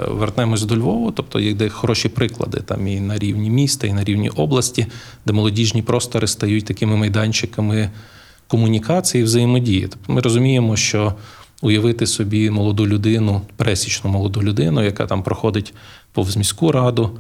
вернемось 0.08 0.64
до 0.64 0.78
Львову, 0.78 1.12
тобто 1.12 1.40
є 1.40 1.70
хороші 1.70 2.10
приклади 2.10 2.62
там 2.66 2.88
і 2.88 3.00
на 3.00 3.18
рівні 3.18 3.50
міста, 3.50 3.88
і 3.88 3.94
на 3.94 4.04
рівні 4.04 4.30
області, 4.30 4.88
де 5.26 5.34
молодіжні 5.34 5.82
простори 5.82 6.28
стають 6.28 6.66
такими 6.66 6.96
майданчиками 6.96 7.90
комунікації, 8.48 9.22
і 9.22 9.26
взаємодії. 9.26 9.88
Тобто 9.88 10.14
ми 10.14 10.22
розуміємо, 10.22 10.76
що 10.76 11.14
уявити 11.62 12.08
собі 12.08 12.50
молоду 12.50 12.88
людину, 12.88 13.42
пересічну 13.56 14.12
молоду 14.12 14.42
людину, 14.42 14.84
яка 14.84 15.06
там 15.06 15.24
проходить 15.24 15.74
повз 16.14 16.38
міську 16.38 16.72
раду. 16.72 17.20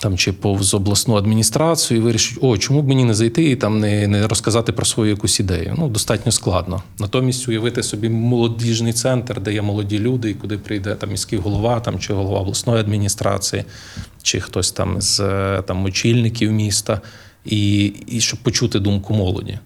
Там 0.00 0.16
чи 0.16 0.32
повз 0.32 0.74
обласну 0.74 1.16
адміністрацію 1.16 2.00
і 2.00 2.02
вирішить, 2.02 2.38
о, 2.40 2.58
чому 2.58 2.82
б 2.82 2.88
мені 2.88 3.04
не 3.04 3.14
зайти 3.14 3.50
і 3.50 3.56
там 3.56 3.80
не, 3.80 4.08
не 4.08 4.26
розказати 4.28 4.72
про 4.72 4.84
свою 4.84 5.10
якусь 5.10 5.40
ідею. 5.40 5.74
Ну, 5.78 5.88
достатньо 5.88 6.32
складно. 6.32 6.82
Натомість 6.98 7.48
уявити 7.48 7.82
собі 7.82 8.08
молодіжний 8.08 8.92
центр, 8.92 9.40
де 9.40 9.52
є 9.52 9.62
молоді 9.62 9.98
люди, 9.98 10.30
і 10.30 10.34
куди 10.34 10.58
прийде 10.58 10.94
там 10.94 11.10
міський 11.10 11.38
голова, 11.38 11.80
там 11.80 11.98
чи 11.98 12.14
голова 12.14 12.40
обласної 12.40 12.80
адміністрації, 12.80 13.64
чи 14.22 14.40
хтось 14.40 14.72
там 14.72 15.00
з 15.00 15.20
е, 15.20 15.62
там 15.66 15.84
очільників 15.84 16.52
міста, 16.52 17.00
і, 17.44 17.84
і 17.86 18.20
щоб 18.20 18.40
почути 18.40 18.78
думку 18.80 19.14
молоді. 19.14 19.58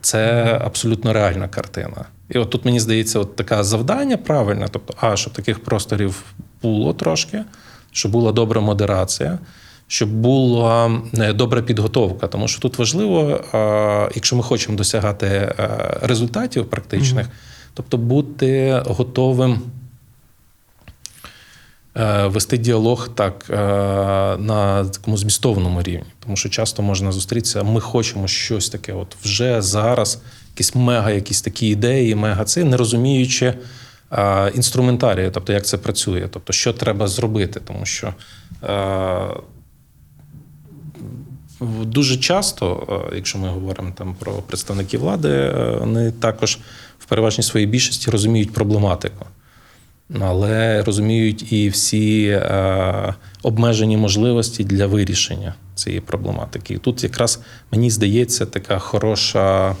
Це 0.00 0.44
абсолютно 0.64 1.12
реальна 1.12 1.48
картина. 1.48 2.04
І 2.30 2.38
от 2.38 2.50
тут 2.50 2.64
мені 2.64 2.80
здається, 2.80 3.18
от 3.18 3.36
таке 3.36 3.64
завдання 3.64 4.16
правильне, 4.16 4.68
тобто, 4.70 4.94
а 5.00 5.16
щоб 5.16 5.32
таких 5.32 5.64
просторів 5.64 6.24
було 6.62 6.92
трошки, 6.92 7.44
щоб 7.92 8.12
була 8.12 8.32
добра 8.32 8.60
модерація, 8.60 9.38
щоб 9.86 10.08
була 10.08 11.00
е, 11.18 11.32
добра 11.32 11.62
підготовка. 11.62 12.26
Тому 12.26 12.48
що 12.48 12.60
тут 12.60 12.78
важливо, 12.78 13.40
е, 13.54 14.10
якщо 14.14 14.36
ми 14.36 14.42
хочемо 14.42 14.76
досягати 14.76 15.26
е, 15.26 15.54
результатів 16.02 16.70
практичних, 16.70 17.26
тобто 17.74 17.96
бути 17.96 18.82
готовим. 18.86 19.60
Вести 22.24 22.58
діалог 22.58 23.08
так 23.08 23.44
на 24.40 24.84
такому 24.84 25.16
змістовному 25.16 25.82
рівні, 25.82 26.06
тому 26.20 26.36
що 26.36 26.48
часто 26.48 26.82
можна 26.82 27.12
зустрітися. 27.12 27.62
Ми 27.62 27.80
хочемо 27.80 28.28
щось 28.28 28.68
таке, 28.68 28.92
от 28.92 29.16
вже 29.22 29.62
зараз, 29.62 30.18
якісь 30.58 30.74
мега, 30.74 31.10
якісь 31.10 31.42
такі 31.42 31.68
ідеї, 31.68 32.14
мега 32.14 32.44
це, 32.44 32.64
не 32.64 32.76
розуміючи 32.76 33.54
е, 34.12 34.50
інструментарію, 34.54 35.30
тобто 35.30 35.52
як 35.52 35.66
це 35.66 35.78
працює, 35.78 36.28
тобто 36.30 36.52
що 36.52 36.72
треба 36.72 37.08
зробити, 37.08 37.60
тому 37.60 37.86
що 37.86 38.14
е, 38.64 39.28
дуже 41.84 42.16
часто, 42.16 42.86
е, 43.12 43.16
якщо 43.16 43.38
ми 43.38 43.48
говоримо 43.48 43.92
там 43.94 44.14
про 44.18 44.32
представників 44.32 45.00
влади, 45.00 45.28
е, 45.28 45.76
вони 45.80 46.10
також 46.10 46.58
в 46.98 47.04
переважній 47.04 47.44
своїй 47.44 47.66
більшості 47.66 48.10
розуміють 48.10 48.52
проблематику. 48.52 49.26
Але 50.20 50.82
розуміють 50.82 51.52
і 51.52 51.68
всі 51.68 52.26
е, 52.26 53.14
обмежені 53.42 53.96
можливості 53.96 54.64
для 54.64 54.86
вирішення 54.86 55.54
цієї 55.74 56.00
проблематики. 56.00 56.74
І 56.74 56.78
тут 56.78 57.04
якраз 57.04 57.40
мені 57.72 57.90
здається 57.90 58.46
така 58.46 58.78
хороша 58.78 59.76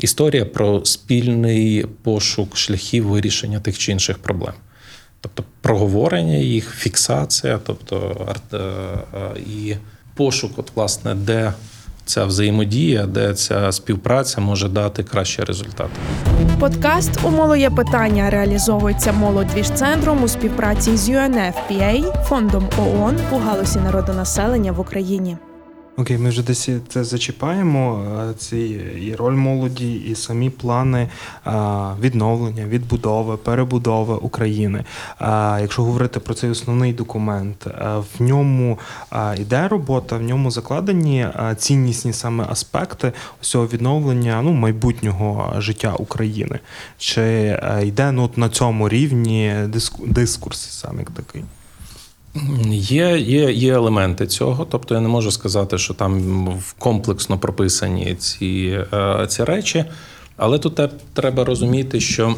історія 0.00 0.44
про 0.44 0.84
спільний 0.84 1.86
пошук 2.02 2.56
шляхів 2.56 3.06
вирішення 3.06 3.60
тих 3.60 3.78
чи 3.78 3.92
інших 3.92 4.18
проблем. 4.18 4.54
Тобто 5.20 5.44
проговорення 5.60 6.36
їх, 6.36 6.70
фіксація, 6.70 7.60
тобто 7.66 8.26
е, 8.52 8.56
е, 8.56 9.40
і 9.40 9.76
пошук, 10.14 10.52
от, 10.58 10.70
власне, 10.74 11.14
де 11.14 11.52
ця 12.04 12.24
взаємодія, 12.24 13.06
де 13.06 13.34
ця 13.34 13.72
співпраця 13.72 14.40
може 14.40 14.68
дати 14.68 15.02
кращі 15.02 15.42
результати. 15.42 15.90
Подкаст 16.60 17.10
у 17.24 17.30
«Моло 17.30 17.70
питання 17.70 18.30
реалізовується 18.30 19.12
молодвіж-центром 19.12 20.22
у 20.22 20.28
співпраці 20.28 20.96
з 20.96 21.08
UNFPA, 21.08 22.24
фондом 22.24 22.68
ООН 22.78 23.20
у 23.32 23.36
галузі 23.36 23.78
народонаселення 23.78 24.72
в 24.72 24.80
Україні. 24.80 25.36
Окей, 25.96 26.18
ми 26.18 26.28
вже 26.28 26.42
десь 26.42 26.68
це 26.88 27.04
зачіпаємо. 27.04 28.04
Ці 28.38 28.58
і 29.00 29.14
роль 29.14 29.34
молоді, 29.34 29.94
і 29.94 30.14
самі 30.14 30.50
плани 30.50 31.08
відновлення, 32.00 32.64
відбудови, 32.64 33.36
перебудови 33.36 34.14
України. 34.14 34.84
Якщо 35.60 35.82
говорити 35.82 36.20
про 36.20 36.34
цей 36.34 36.50
основний 36.50 36.92
документ, 36.92 37.66
в 37.84 38.22
ньому 38.22 38.78
йде 39.38 39.68
робота, 39.68 40.16
в 40.16 40.22
ньому 40.22 40.50
закладені 40.50 41.28
ціннісні 41.56 42.12
саме 42.12 42.46
аспекти 42.50 43.12
усього 43.42 43.66
відновлення 43.66 44.42
ну, 44.42 44.52
майбутнього 44.52 45.54
життя 45.58 45.94
України. 45.94 46.58
Чи 46.98 47.22
е, 47.22 47.80
йде 47.84 48.12
ну, 48.12 48.30
на 48.36 48.48
цьому 48.48 48.88
рівні 48.88 49.54
диску- 49.66 50.12
дискурс 50.12 50.60
саме 50.60 50.98
як 50.98 51.10
такий? 51.10 51.44
Є, 52.70 53.18
є, 53.18 53.52
є 53.52 53.74
елементи 53.74 54.26
цього, 54.26 54.64
тобто 54.70 54.94
я 54.94 55.00
не 55.00 55.08
можу 55.08 55.30
сказати, 55.30 55.78
що 55.78 55.94
там 55.94 56.48
комплексно 56.78 57.38
прописані 57.38 58.14
ці, 58.14 58.80
е, 58.92 59.26
ці 59.28 59.44
речі, 59.44 59.84
але 60.36 60.58
тут 60.58 60.80
треба 61.14 61.44
розуміти, 61.44 62.00
що 62.00 62.36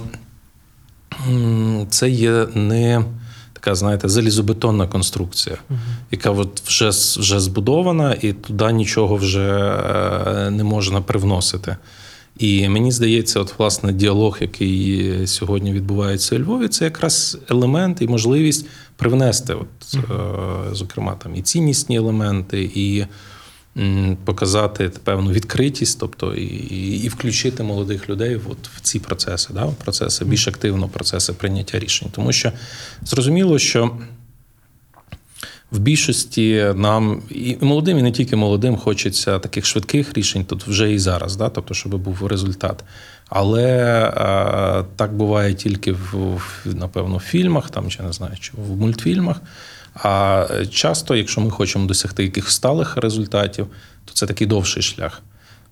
це 1.90 2.10
є 2.10 2.46
не 2.54 3.04
така 3.52 3.74
знаєте, 3.74 4.08
залізобетонна 4.08 4.86
конструкція, 4.86 5.56
яка 6.10 6.30
от 6.30 6.60
вже, 6.60 6.88
вже 6.88 7.40
збудована, 7.40 8.16
і 8.22 8.32
туди 8.32 8.72
нічого 8.72 9.16
вже 9.16 9.48
е, 10.26 10.50
не 10.50 10.64
можна 10.64 11.00
привносити. 11.00 11.76
І 12.38 12.68
мені 12.68 12.92
здається, 12.92 13.40
от 13.40 13.58
власне 13.58 13.92
діалог, 13.92 14.38
який 14.40 15.26
сьогодні 15.26 15.72
відбувається 15.72 16.36
у 16.36 16.38
Львові, 16.38 16.68
це 16.68 16.84
якраз 16.84 17.38
елемент 17.50 18.02
і 18.02 18.06
можливість 18.06 18.66
привнести, 18.96 19.54
от, 19.54 19.94
е, 19.94 20.74
зокрема, 20.74 21.14
там 21.14 21.34
і 21.34 21.42
ціннісні 21.42 21.96
елементи, 21.96 22.70
і 22.74 23.06
показати 24.24 24.90
певну 25.04 25.30
відкритість, 25.30 26.00
тобто 26.00 26.34
і, 26.34 26.44
і, 27.04 27.08
включити 27.08 27.62
молодих 27.62 28.08
людей 28.08 28.40
от 28.50 28.68
в 28.68 28.80
ці 28.80 28.98
процеси, 28.98 29.48
да, 29.54 29.66
процеси 29.66 30.24
більш 30.24 30.48
активно, 30.48 30.88
процеси 30.88 31.32
прийняття 31.32 31.78
рішень. 31.78 32.08
Тому 32.12 32.32
що 32.32 32.52
зрозуміло, 33.02 33.58
що. 33.58 33.98
В 35.70 35.78
більшості 35.78 36.72
нам 36.74 37.22
і 37.30 37.56
молодим, 37.60 37.98
і 37.98 38.02
не 38.02 38.12
тільки 38.12 38.36
молодим, 38.36 38.76
хочеться 38.76 39.38
таких 39.38 39.66
швидких 39.66 40.12
рішень 40.14 40.44
тут 40.44 40.66
вже 40.66 40.92
і 40.92 40.98
зараз, 40.98 41.36
да? 41.36 41.48
тобто, 41.48 41.74
щоб 41.74 41.94
був 41.94 42.26
результат. 42.26 42.84
Але 43.28 43.64
е, 44.06 44.84
так 44.96 45.14
буває 45.14 45.54
тільки 45.54 45.92
в 45.92 46.40
напевно 46.64 47.16
в 47.16 47.20
фільмах, 47.20 47.70
там 47.70 47.90
чи 47.90 48.02
не 48.02 48.12
знаю, 48.12 48.34
чи 48.40 48.52
в 48.56 48.76
мультфільмах. 48.76 49.40
А 49.94 50.46
часто, 50.70 51.16
якщо 51.16 51.40
ми 51.40 51.50
хочемо 51.50 51.86
досягти 51.86 52.22
якихось 52.22 52.54
сталих 52.54 52.96
результатів, 52.96 53.66
то 54.04 54.12
це 54.12 54.26
такий 54.26 54.46
довший 54.46 54.82
шлях. 54.82 55.22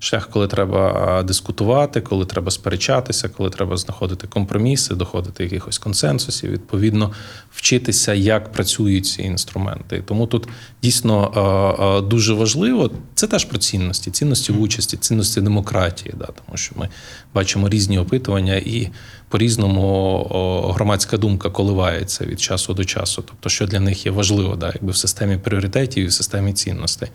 Шлях, 0.05 0.29
коли 0.31 0.47
треба 0.49 1.23
дискутувати, 1.23 2.01
коли 2.01 2.27
треба 2.27 2.51
сперечатися, 2.51 3.29
коли 3.29 3.51
треба 3.51 3.77
знаходити 3.77 4.27
компроміси, 4.27 4.95
доходити 4.95 5.45
якихось 5.45 5.79
консенсусів, 5.79 6.51
відповідно, 6.51 7.13
вчитися, 7.51 8.15
як 8.15 8.53
працюють 8.53 9.07
ці 9.07 9.23
інструменти. 9.23 10.03
Тому 10.07 10.27
тут 10.27 10.49
дійсно 10.83 12.05
дуже 12.11 12.35
важливо 12.35 12.91
це 13.15 13.27
теж 13.27 13.45
про 13.45 13.59
цінності, 13.59 14.11
цінності 14.11 14.53
в 14.53 14.61
участі, 14.61 14.97
цінності 14.97 15.41
демократії, 15.41 16.15
да, 16.19 16.27
тому 16.27 16.57
що 16.57 16.75
ми 16.79 16.89
бачимо 17.35 17.69
різні 17.69 17.99
опитування, 17.99 18.55
і 18.55 18.89
по-різному 19.29 20.73
громадська 20.75 21.17
думка 21.17 21.51
коливається 21.51 22.25
від 22.25 22.41
часу 22.41 22.75
до 22.75 22.85
часу. 22.85 23.25
Тобто, 23.27 23.49
що 23.49 23.67
для 23.67 23.81
них 23.81 24.07
є 24.07 24.13
важливо, 24.13 24.57
да, 24.57 24.67
якби 24.75 24.93
в 24.93 24.97
системі 24.97 25.37
пріоритетів 25.37 26.05
і 26.05 26.07
в 26.07 26.13
системі 26.13 26.53
цінностей. 26.53 27.09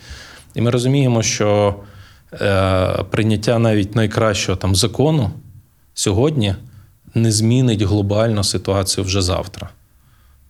І 0.56 0.62
ми 0.62 0.72
розуміємо, 0.72 1.24
що 1.24 1.76
прийняття 3.10 3.60
навіть 3.60 3.96
найкращого 3.96 4.56
там 4.56 4.76
закону 4.76 5.32
сьогодні 5.94 6.56
не 7.16 7.32
змінить 7.32 7.82
глобально 7.82 8.44
ситуацію 8.44 9.06
вже 9.06 9.22
завтра. 9.22 9.70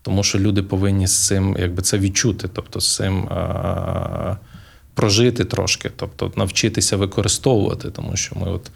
Тому 0.02 0.24
що 0.24 0.40
люди 0.40 0.64
повинні 0.64 1.08
з 1.08 1.28
цим 1.28 1.56
якби 1.60 1.82
це 1.82 1.98
відчути, 1.98 2.50
тобто 2.54 2.82
з 2.82 2.96
цим 2.96 3.24
е, 3.24 4.38
прожити 4.94 5.46
трошки, 5.46 5.92
тобто 5.96 6.32
навчитися 6.36 6.98
використовувати, 6.98 7.92
тому 7.92 8.16
що 8.16 8.36
ми 8.36 8.52
от. 8.52 8.72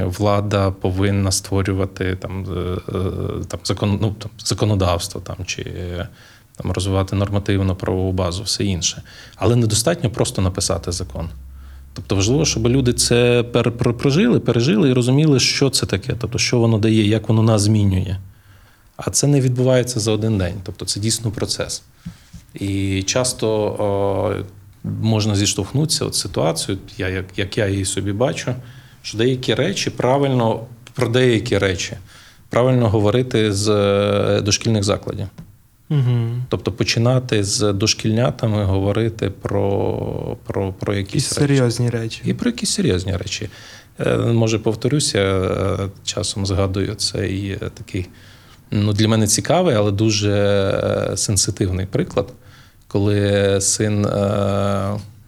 Влада 0.00 0.70
повинна 0.70 1.32
створювати 1.32 2.16
там, 2.16 2.44
е, 2.44 2.80
е, 2.88 3.44
там, 3.48 3.60
закон, 3.64 3.98
ну, 4.02 4.14
там 4.18 4.30
законодавство 4.38 5.20
там, 5.20 5.36
чи 5.46 5.62
е, 5.62 6.08
там, 6.56 6.72
розвивати 6.72 7.16
нормативну 7.16 7.76
правову 7.76 8.12
базу, 8.12 8.42
все 8.42 8.64
інше. 8.64 9.02
Але 9.36 9.56
недостатньо 9.56 10.10
просто 10.10 10.42
написати 10.42 10.92
закон. 10.92 11.28
Тобто 11.92 12.16
важливо, 12.16 12.44
щоб 12.44 12.68
люди 12.68 12.92
це 12.92 13.42
прожили, 13.98 14.40
пережили 14.40 14.90
і 14.90 14.92
розуміли, 14.92 15.40
що 15.40 15.70
це 15.70 15.86
таке, 15.86 16.14
тобто, 16.18 16.38
що 16.38 16.58
воно 16.58 16.78
дає, 16.78 17.06
як 17.08 17.28
воно 17.28 17.42
нас 17.42 17.62
змінює. 17.62 18.16
А 18.96 19.10
це 19.10 19.26
не 19.26 19.40
відбувається 19.40 20.00
за 20.00 20.12
один 20.12 20.38
день. 20.38 20.54
Тобто 20.62 20.84
це 20.84 21.00
дійсно 21.00 21.30
процес. 21.30 21.82
І 22.54 23.02
часто 23.02 23.48
о, 23.50 24.44
можна 24.84 25.36
зіштовхнутися 25.36 26.04
от 26.04 26.14
ситуацію, 26.14 26.78
я, 26.98 27.08
як, 27.08 27.24
як 27.36 27.58
я 27.58 27.68
її 27.68 27.84
собі 27.84 28.12
бачу, 28.12 28.54
що 29.02 29.18
деякі 29.18 29.54
речі 29.54 29.90
правильно 29.90 30.60
про 30.94 31.08
деякі 31.08 31.58
речі 31.58 31.96
правильно 32.50 32.88
говорити 32.88 33.52
з 33.52 33.68
е, 33.68 34.40
дошкільних 34.40 34.84
закладів. 34.84 35.26
Угу. 35.90 36.30
Тобто 36.48 36.72
починати 36.72 37.44
з 37.44 37.72
дошкільнятами 37.72 38.64
говорити 38.64 39.30
про, 39.30 40.36
про, 40.46 40.72
про 40.72 40.94
Якісь 40.94 41.38
речі. 41.38 41.40
серйозні 41.40 41.90
речі. 41.90 42.22
І 42.24 42.34
про 42.34 42.50
якісь 42.50 42.70
серйозні 42.70 43.16
речі. 43.16 43.48
Е, 44.00 44.16
Може, 44.16 44.58
повторюся, 44.58 45.18
е, 45.18 45.88
часом 46.04 46.46
згадую 46.46 46.94
цей 46.94 47.50
е, 47.50 47.70
такий 47.74 48.06
ну, 48.70 48.92
для 48.92 49.08
мене 49.08 49.26
цікавий, 49.26 49.74
але 49.74 49.90
дуже 49.90 51.12
сенситивний 51.16 51.86
приклад, 51.86 52.28
коли 52.88 53.58
син 53.60 54.00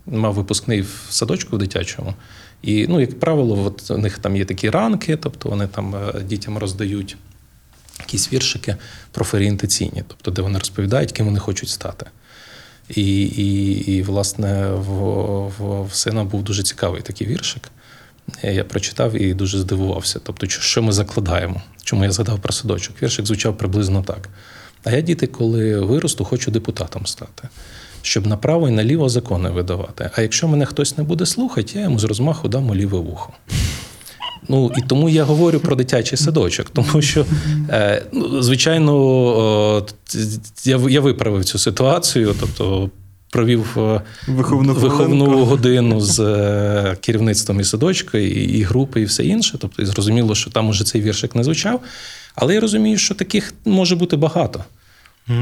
мав 0.06 0.34
випускний 0.34 0.80
в 0.80 1.06
садочку 1.10 1.56
в 1.56 1.58
дитячому. 1.58 2.14
І, 2.62 2.86
ну, 2.86 3.00
як 3.00 3.20
правило, 3.20 3.64
от 3.64 3.90
у 3.90 3.98
них 3.98 4.18
там 4.18 4.36
є 4.36 4.44
такі 4.44 4.70
ранки, 4.70 5.16
тобто 5.16 5.48
вони 5.48 5.66
там 5.66 5.94
дітям 6.24 6.58
роздають 6.58 7.16
якісь 8.00 8.32
віршики 8.32 8.76
профорієнтаційні, 9.11 10.04
тобто 10.09 10.30
де 10.30 10.42
вони 10.42 10.59
розповідають, 10.59 11.12
ким 11.12 11.26
вони 11.26 11.38
хочуть 11.38 11.68
стати. 11.68 12.06
І, 12.88 13.20
і, 13.22 13.70
і 13.96 14.02
власне, 14.02 14.66
в, 14.66 14.88
в, 15.59 15.82
в 15.87 15.94
сина 15.94 16.24
був 16.24 16.42
дуже 16.42 16.62
цікавий 16.62 17.02
такий 17.02 17.26
віршик. 17.26 17.70
Я 18.42 18.64
прочитав 18.64 19.22
і 19.22 19.35
дуже 19.35 19.59
здивувався. 19.59 20.20
Тобто, 20.22 20.46
що- 20.46 20.62
що 20.62 20.82
ми 20.82 20.92
закладаємо? 20.92 21.62
Чому 21.85 22.04
я 22.04 22.12
згадав 22.12 22.38
про 22.40 22.52
садочок? 22.52 23.02
Віршик 23.02 23.26
звучав 23.26 23.59
приблизно 23.59 24.02
так. 24.02 24.28
А 24.85 24.90
я, 24.90 25.00
діти, 25.00 25.26
коли 25.26 25.80
виросту, 25.80 26.24
хочу 26.24 26.50
депутатом 26.50 27.06
стати, 27.06 27.48
щоб 28.02 28.26
направо 28.26 28.68
і 28.68 28.70
наліво 28.70 29.09
закони 29.09 29.50
видавати. 29.50 30.11
А 30.14 30.22
якщо 30.22 30.48
мене 30.48 30.66
хтось 30.66 30.98
не 30.98 31.04
буде 31.04 31.26
слухати, 31.26 31.72
я 31.74 31.80
йому 31.85 31.98
з 31.98 32.04
розмаху 32.04 32.48
дам 32.48 32.70
у 32.70 32.74
ліве 32.74 32.98
вухо. 32.98 33.32
Ну 34.48 34.72
і 34.76 34.80
тому 34.87 35.09
я 35.09 35.24
говорю 35.24 35.61
про 35.61 35.76
дитячий 35.76 36.18
садочок, 36.18 36.70
тому 36.70 37.02
що, 37.02 37.26
е, 37.70 38.02
ну, 38.12 38.42
звичайно, 38.42 39.87
я, 40.64 40.80
я 40.88 41.00
виправив 41.00 41.44
цю 41.44 41.59
ситуацію, 41.59 42.35
тобто 42.40 42.90
провів 43.30 43.78
е, 43.78 44.00
Виховну 44.28 44.74
виховну 44.74 45.44
годину 45.44 46.00
з 46.00 46.20
е, 46.20 46.96
керівництвом 47.00 47.61
і 47.61 47.64
садочка, 47.64 48.18
і, 48.18 48.28
і 48.30 48.62
групи, 48.62 49.00
і 49.00 49.04
все 49.04 49.24
інше. 49.24 49.59
Тобто, 49.61 49.82
і 49.82 49.87
зрозуміло, 49.87 50.35
що 50.35 50.50
там 50.50 50.68
уже 50.68 50.85
цей 50.85 51.02
віршик 51.02 51.35
не 51.35 51.44
звучав. 51.44 51.80
Але 52.35 52.54
я 52.54 52.61
розумію, 52.61 52.98
що 52.98 53.14
таких 53.14 53.54
може 53.64 53.96
бути 53.96 54.16
багато. 54.16 54.64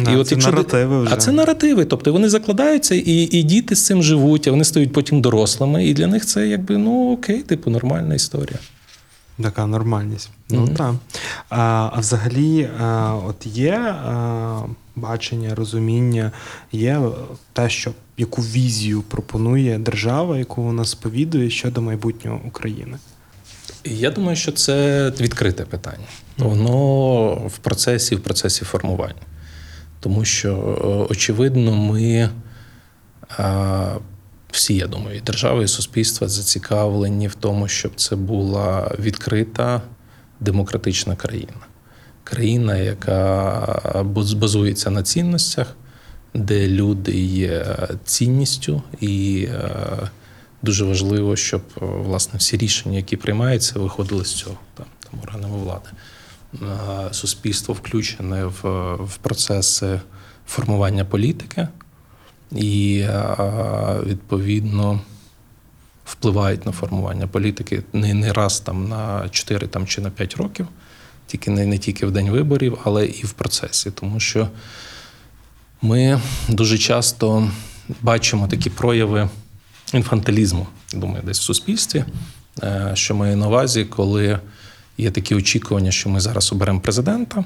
Да, 0.05 0.13
І 0.13 0.17
от 0.17 0.29
це 0.29 0.35
якщо 0.35 0.51
наративи 0.51 1.03
вже. 1.03 1.15
А 1.15 1.17
це 1.17 1.33
наративи. 1.33 1.85
Тобто 1.85 2.13
вони 2.13 2.29
закладаються, 2.29 2.95
і, 2.95 3.39
і 3.39 3.43
діти 3.43 3.77
з 3.77 3.87
цим 3.87 4.03
живуть, 4.03 4.49
а 4.49 4.51
вони 4.51 4.65
стають 4.65 4.93
потім 4.93 5.21
дорослими. 5.21 5.87
І 5.87 5.95
для 5.95 6.07
них 6.07 6.27
це 6.27 6.49
якби 6.49 6.79
ну 6.79 7.13
окей, 7.13 7.43
типу, 7.43 7.71
нормальна 7.71 8.15
історія. 8.15 8.59
Така 9.43 9.67
нормальність. 9.67 10.31
Ну 10.51 10.69
так. 10.69 10.95
А, 11.49 11.91
а 11.93 12.01
взагалі, 12.01 12.71
а, 12.81 13.15
от 13.15 13.47
є 13.47 13.79
а, 13.79 14.63
бачення, 14.97 15.55
розуміння, 15.55 16.33
є 16.73 17.01
те, 17.53 17.69
що 17.69 17.93
яку 18.17 18.43
візію 18.43 19.03
пропонує 19.03 19.79
держава, 19.79 20.39
яку 20.39 20.63
вона 20.63 20.85
сповідує 20.85 21.51
щодо 21.51 21.83
майбутнього 21.83 22.41
України. 22.47 22.99
Я 23.85 24.11
думаю, 24.11 24.37
що 24.37 24.53
це 24.53 25.11
відкрите 25.21 25.65
питання. 25.65 26.07
Воно 26.39 27.27
в 27.35 27.59
процесі, 27.59 28.17
в 28.17 28.23
процесі 28.23 28.65
формування. 28.65 29.23
Тому 30.01 30.25
що, 30.25 30.51
е, 30.51 31.13
очевидно, 31.13 31.75
ми 31.75 32.03
е, 32.13 32.31
всі, 34.55 34.75
я 34.77 34.87
думаю, 34.87 35.17
і 35.17 35.21
держава, 35.21 35.63
і 35.63 35.69
суспільство 35.69 36.29
зацікавлені 36.29 37.29
в 37.29 37.35
тому, 37.35 37.69
щоб 37.69 37.93
це 37.97 38.17
була 38.17 38.95
відкрита 38.99 39.83
демократична 40.41 41.17
країна. 41.17 41.67
Країна, 42.25 42.77
яка 42.77 44.05
базується 44.37 44.91
на 44.91 45.03
цінностях, 45.03 45.77
де 46.35 46.69
люди 46.69 47.21
є 47.25 47.77
цінністю, 48.05 48.83
і 49.01 49.47
е, 49.51 49.71
дуже 50.63 50.85
важливо, 50.85 51.37
щоб 51.37 51.63
е, 51.77 51.85
власне 51.85 52.39
всі 52.39 52.57
рішення, 52.57 52.97
які 52.97 53.17
приймаються, 53.17 53.79
виходили 53.79 54.25
з 54.25 54.35
цього 54.35 54.57
там, 54.75 54.87
там 55.11 55.21
органами 55.23 55.57
влади. 55.57 55.89
Е, 56.55 57.15
Суспільство 57.15 57.75
включене 57.75 58.45
в, 58.45 58.95
в 58.95 59.17
процеси 59.17 60.01
формування 60.47 61.05
політики 61.05 61.69
і 62.53 62.99
е, 62.99 63.37
відповідно 64.07 65.01
впливають 66.05 66.67
на 66.67 66.73
формування 66.73 67.27
політики 67.27 67.83
не, 67.93 68.15
не 68.15 68.33
раз 68.33 68.61
там 68.61 68.89
на 68.89 69.29
4 69.29 69.67
там, 69.67 69.87
чи 69.87 70.01
на 70.01 70.11
5 70.11 70.37
років, 70.37 70.67
тільки 71.27 71.51
не, 71.51 71.67
не 71.67 71.79
тільки 71.79 72.07
в 72.07 72.11
день 72.11 72.31
виборів, 72.31 72.79
але 72.85 73.07
і 73.07 73.23
в 73.23 73.33
процесі. 73.33 73.91
Тому 73.91 74.21
що 74.21 74.49
ми 75.83 76.21
дуже 76.49 76.79
часто 76.79 77.51
бачимо 78.03 78.49
такі 78.49 78.71
прояви 78.71 79.29
інфантилізму, 79.93 80.67
думаю, 80.95 81.23
десь 81.27 81.41
в 81.41 81.43
суспільстві, 81.43 82.05
е, 82.63 82.91
що 82.95 83.15
має 83.15 83.37
на 83.37 83.47
увазі, 83.47 83.85
коли 83.85 84.39
є 84.99 85.11
такі 85.11 85.35
очікування, 85.35 85.91
що 85.91 86.09
ми 86.09 86.21
зараз 86.21 86.53
оберемо 86.53 86.81
президента, 86.81 87.45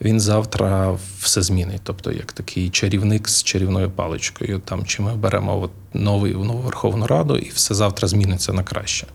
він 0.00 0.20
завтра 0.20 0.98
все 1.20 1.42
змінить. 1.42 1.80
Тобто, 1.84 2.12
як 2.12 2.32
такий 2.32 2.70
чарівник 2.70 3.28
з 3.28 3.42
чарівною 3.42 3.90
паличкою. 3.90 4.58
Там 4.64 4.84
чи 4.84 5.02
ми 5.02 5.14
беремо 5.14 5.62
от 5.62 5.70
новий 5.94 6.32
нову 6.32 6.58
Верховну 6.58 7.06
Раду, 7.06 7.36
і 7.36 7.48
все 7.48 7.74
завтра 7.74 8.08
зміниться 8.08 8.52
на 8.52 8.62
краще. 8.62 9.06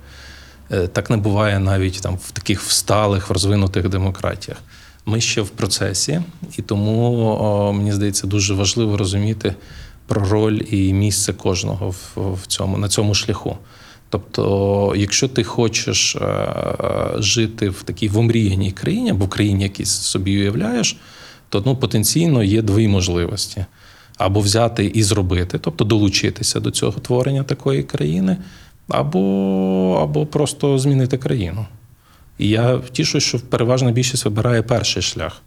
Е, 0.71 0.87
Так 0.87 1.09
не 1.09 1.17
буває 1.17 1.59
навіть 1.59 2.01
там 2.01 2.17
в 2.23 2.31
таких 2.31 2.61
всталих, 2.61 3.29
розвинутих 3.29 3.89
демократіях. 3.89 4.57
Ми 5.05 5.21
ще 5.21 5.41
в 5.41 5.49
процесі, 5.49 6.21
і 6.57 6.61
тому 6.61 7.25
о, 7.25 7.73
мені 7.73 7.91
здається 7.91 8.27
дуже 8.27 8.53
важливо 8.53 8.97
розуміти 8.97 9.55
про 10.07 10.29
роль 10.29 10.61
і 10.71 10.93
місце 10.93 11.33
кожного 11.33 11.89
в, 11.89 12.13
в 12.15 12.47
цьому 12.47 12.77
на 12.77 12.89
цьому 12.89 13.13
шляху. 13.13 13.57
Тобто, 14.13 14.93
якщо 14.95 15.27
ти 15.27 15.43
хочеш 15.43 16.15
е, 16.15 16.55
жити 17.17 17.69
в 17.69 17.83
такій 17.83 18.07
в 18.07 18.17
омріяній 18.17 18.71
країні 18.71 19.09
або 19.09 19.25
в 19.25 19.29
країні, 19.29 19.63
якій 19.63 19.85
собі 19.85 20.39
уявляєш, 20.39 20.97
то 21.49 21.63
ну, 21.65 21.75
потенційно 21.75 22.43
є 22.43 22.61
дві 22.61 22.87
можливості: 22.87 23.65
або 24.17 24.39
взяти 24.39 24.85
і 24.85 25.03
зробити, 25.03 25.59
тобто 25.59 25.83
долучитися 25.83 26.59
до 26.59 26.71
цього 26.71 26.99
творення 26.99 27.43
такої 27.43 27.83
країни, 27.83 28.37
або, 28.87 29.99
або 30.03 30.25
просто 30.25 30.79
змінити 30.79 31.17
країну. 31.17 31.65
І 32.37 32.49
я 32.49 32.81
тішусь, 32.91 33.23
що 33.23 33.39
переважна 33.39 33.91
більшість 33.91 34.25
вибирає 34.25 34.61
перший 34.61 35.01
шлях. 35.01 35.41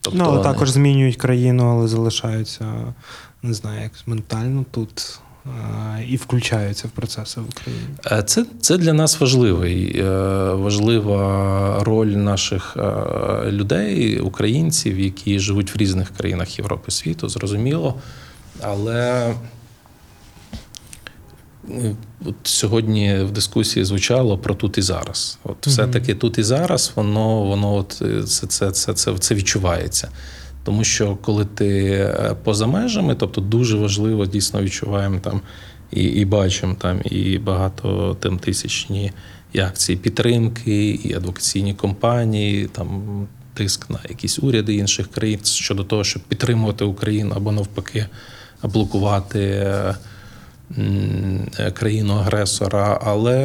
Тобто, 0.00 0.18
ну, 0.18 0.24
але 0.24 0.42
також 0.42 0.70
змінюють 0.70 1.16
країну, 1.16 1.64
але 1.64 1.88
залишаються, 1.88 2.94
не 3.42 3.54
знаю, 3.54 3.82
як 3.82 3.92
ментально 4.06 4.64
тут 4.70 5.20
і 6.08 6.16
включаються 6.16 6.88
в 6.88 6.90
процеси 6.90 7.40
в 7.40 7.44
Україні. 7.48 7.86
Е, 8.06 8.22
Це, 8.22 8.44
це 8.60 8.76
для 8.76 8.92
нас 8.92 9.20
важливий, 9.20 9.98
е, 9.98 10.04
важлива 10.52 11.84
роль 11.84 12.06
наших 12.06 12.76
е, 12.76 13.50
людей, 13.50 14.20
українців, 14.20 15.00
які 15.00 15.38
живуть 15.38 15.74
в 15.74 15.78
різних 15.78 16.10
країнах 16.10 16.58
Європи 16.58 16.90
світу, 16.90 17.28
зрозуміло. 17.28 17.94
Але 18.60 19.34
е, 21.70 21.94
от 22.24 22.34
сьогодні 22.42 23.14
в 23.18 23.30
дискусії 23.30 23.84
звучало 23.84 24.38
про 24.38 24.54
тут 24.54 24.78
і 24.78 24.82
зараз. 24.82 25.38
От 25.44 25.66
все-таки 25.66 26.14
тут 26.14 26.38
і 26.38 26.42
зараз 26.42 26.92
воно, 26.94 27.42
воно 27.42 27.74
от 27.74 28.02
е, 28.02 28.22
це, 28.22 28.46
це, 28.46 28.70
це, 28.70 28.94
це, 28.94 29.18
це 29.18 29.34
відчувається. 29.34 30.08
Тому 30.64 30.84
що 30.84 31.16
коли 31.16 31.44
ти 31.44 31.90
е, 31.90 32.36
поза 32.44 32.66
межами, 32.66 33.14
тобто 33.14 33.40
дуже 33.40 33.76
важливо 33.76 34.26
дійсно 34.26 34.62
відчуваємо 34.62 35.18
там 35.18 35.40
і, 35.90 36.02
і 36.02 36.24
бачимо 36.24 36.76
там 36.78 37.00
і 37.04 37.38
багато 37.38 38.16
там 38.20 38.38
тисячні 38.38 39.12
акції 39.58 39.98
підтримки, 39.98 40.90
і 40.90 41.14
адвокаційні 41.14 41.74
компанії, 41.74 42.66
там 42.66 43.02
тиск 43.54 43.90
на 43.90 43.98
якісь 44.08 44.38
уряди 44.38 44.74
інших 44.74 45.08
країн 45.10 45.40
щодо 45.44 45.84
того, 45.84 46.04
щоб 46.04 46.22
підтримувати 46.22 46.84
Україну 46.84 47.32
або 47.36 47.52
навпаки 47.52 48.06
блокувати. 48.62 49.40
е, 49.40 49.94
м, 50.78 51.46
е, 51.58 51.70
країну-агресора, 51.70 53.00
але 53.02 53.38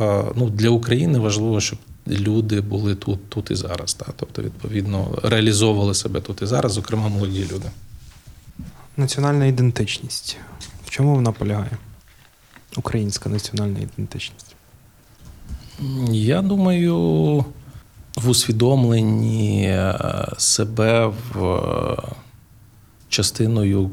е, 0.00 0.24
ну, 0.36 0.50
для 0.50 0.70
України 0.70 1.18
важливо, 1.18 1.60
щоб 1.60 1.78
люди 2.10 2.60
були 2.60 2.94
тут, 2.94 3.30
тут 3.30 3.50
і 3.50 3.54
зараз. 3.54 3.94
Та? 3.94 4.06
Тобто, 4.16 4.42
відповідно, 4.42 5.18
реалізовували 5.22 5.94
себе 5.94 6.20
тут 6.20 6.42
і 6.42 6.46
зараз, 6.46 6.72
зокрема 6.72 7.08
молоді 7.08 7.48
люди. 7.52 7.70
Національна 8.96 9.46
ідентичність. 9.46 10.36
В 10.86 10.90
чому 10.90 11.14
вона 11.14 11.32
полягає? 11.32 11.70
Українська 12.76 13.28
національна 13.30 13.78
ідентичність. 13.78 14.54
Я 16.10 16.42
думаю, 16.42 16.96
в 18.16 18.28
усвідомленні 18.28 19.62
е, 19.62 19.98
себе 20.38 21.06
в 21.06 21.44
е, 21.44 21.96
частиною 23.08 23.90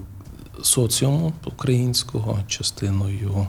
соціуму 0.62 1.34
українського, 1.46 2.40
частиною 2.48 3.48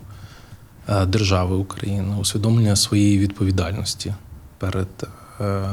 е, 0.88 1.06
держави 1.06 1.56
України, 1.56 2.16
усвідомлення 2.20 2.76
своєї 2.76 3.18
відповідальності 3.18 4.14
перед, 4.58 5.08
е, 5.40 5.70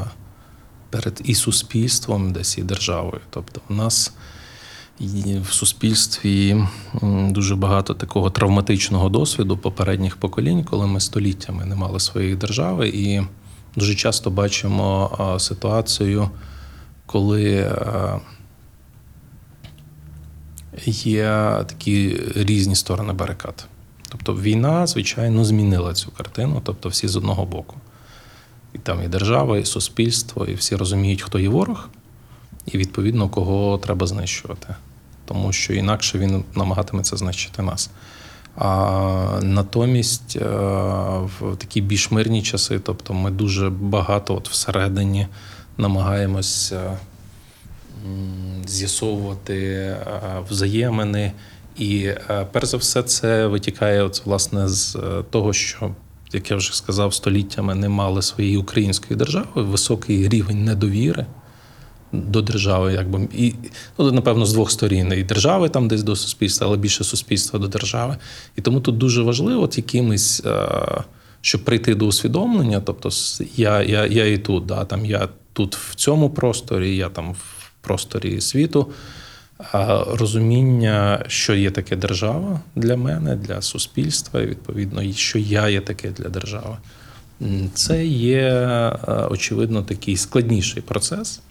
перед 0.89 1.21
і 1.23 1.35
суспільством, 1.35 2.33
десь 2.33 2.57
і 2.57 2.63
державою. 2.63 3.21
Тобто, 3.29 3.61
в 3.69 3.73
нас 3.73 4.13
в 5.41 5.53
суспільстві 5.53 6.65
дуже 7.29 7.55
багато 7.55 7.93
такого 7.93 8.29
травматичного 8.29 9.09
досвіду 9.09 9.57
попередніх 9.57 10.17
поколінь, 10.17 10.63
коли 10.63 10.87
ми 10.87 10.99
століттями 10.99 11.65
не 11.65 11.75
мали 11.75 11.99
своєї 11.99 12.35
держави, 12.35 12.89
і 12.89 13.21
дуже 13.75 13.95
часто 13.95 14.31
бачимо 14.31 15.11
ситуацію, 15.39 16.29
коли 17.05 17.71
є 20.85 21.25
такі 21.65 22.19
різні 22.35 22.75
сторони 22.75 23.13
барикад. 23.13 23.67
Тобто 24.09 24.33
війна, 24.33 24.87
звичайно, 24.87 25.45
змінила 25.45 25.93
цю 25.93 26.11
картину, 26.11 26.61
тобто 26.63 26.89
всі 26.89 27.07
з 27.07 27.15
одного 27.15 27.45
боку. 27.45 27.75
І 28.73 28.77
там 28.77 29.03
і 29.03 29.07
держава, 29.07 29.57
і 29.57 29.65
суспільство, 29.65 30.45
і 30.45 30.53
всі 30.53 30.75
розуміють, 30.75 31.21
хто 31.21 31.39
є 31.39 31.49
ворог, 31.49 31.89
і 32.65 32.77
відповідно 32.77 33.29
кого 33.29 33.77
треба 33.77 34.07
знищувати. 34.07 34.75
Тому 35.25 35.53
що 35.53 35.73
інакше 35.73 36.17
він 36.17 36.43
намагатиметься 36.55 37.17
знищити 37.17 37.61
нас. 37.61 37.89
А 38.55 39.39
натомість 39.41 40.35
е, 40.35 40.45
в 41.39 41.55
такі 41.57 41.81
більш 41.81 42.11
мирні 42.11 42.43
часи, 42.43 42.79
тобто 42.79 43.13
ми 43.13 43.31
дуже 43.31 43.69
багато 43.69 44.35
от 44.35 44.49
всередині 44.49 45.27
намагаємося 45.77 46.97
з'ясовувати 48.65 49.57
е, 49.57 49.97
взаємини. 50.49 51.31
І 51.77 52.05
е, 52.05 52.47
перш 52.51 52.67
за 52.67 52.77
все, 52.77 53.03
це 53.03 53.47
витікає 53.47 54.03
от, 54.03 54.25
власне 54.25 54.67
з 54.67 54.97
того, 55.29 55.53
що, 55.53 55.95
як 56.33 56.51
я 56.51 56.57
вже 56.57 56.75
сказав, 56.75 57.13
століттями 57.13 57.75
не 57.75 57.89
мали 57.89 58.21
своєї 58.21 58.57
української 58.57 59.17
держави, 59.17 59.47
високий 59.55 60.29
рівень 60.29 60.65
недовіри 60.65 61.25
до 62.13 62.41
держави, 62.41 62.93
якби 62.93 63.27
і 63.33 63.53
ну, 63.97 64.11
напевно 64.11 64.45
з 64.45 64.53
двох 64.53 64.71
сторін. 64.71 65.13
І 65.17 65.23
держави 65.23 65.69
там 65.69 65.87
десь 65.87 66.03
до 66.03 66.15
суспільства, 66.15 66.67
але 66.67 66.77
більше 66.77 67.03
суспільства 67.03 67.59
до 67.59 67.67
держави. 67.67 68.17
І 68.55 68.61
тому 68.61 68.81
тут 68.81 68.97
дуже 68.97 69.21
важливо 69.21 69.61
от 69.61 69.77
якимись, 69.77 70.45
е, 70.45 71.03
щоб 71.41 71.63
прийти 71.63 71.95
до 71.95 72.05
усвідомлення. 72.05 72.81
Тобто, 72.85 73.09
я, 73.55 73.81
я, 73.81 74.05
я 74.05 74.25
і 74.25 74.37
тут, 74.37 74.65
да, 74.65 74.85
там 74.85 75.05
я 75.05 75.29
тут 75.53 75.75
в 75.75 75.95
цьому 75.95 76.29
просторі, 76.29 76.95
я 76.95 77.09
там 77.09 77.31
в 77.33 77.71
просторі 77.81 78.41
світу. 78.41 78.87
Розуміння, 80.07 81.25
що 81.27 81.53
є 81.53 81.71
таке 81.71 81.95
держава 81.95 82.59
для 82.75 82.97
мене, 82.97 83.35
для 83.35 83.61
суспільства, 83.61 84.41
і 84.41 84.45
відповідно, 84.45 85.01
і 85.01 85.13
що 85.13 85.39
я 85.39 85.69
є 85.69 85.81
таке 85.81 86.11
для 86.11 86.29
держави. 86.29 86.77
Це 87.73 88.05
є 88.05 88.41
е, 88.41 88.97
очевидно 89.29 89.83
такий 89.83 90.17
складніший 90.17 90.81
процес, 90.81 91.41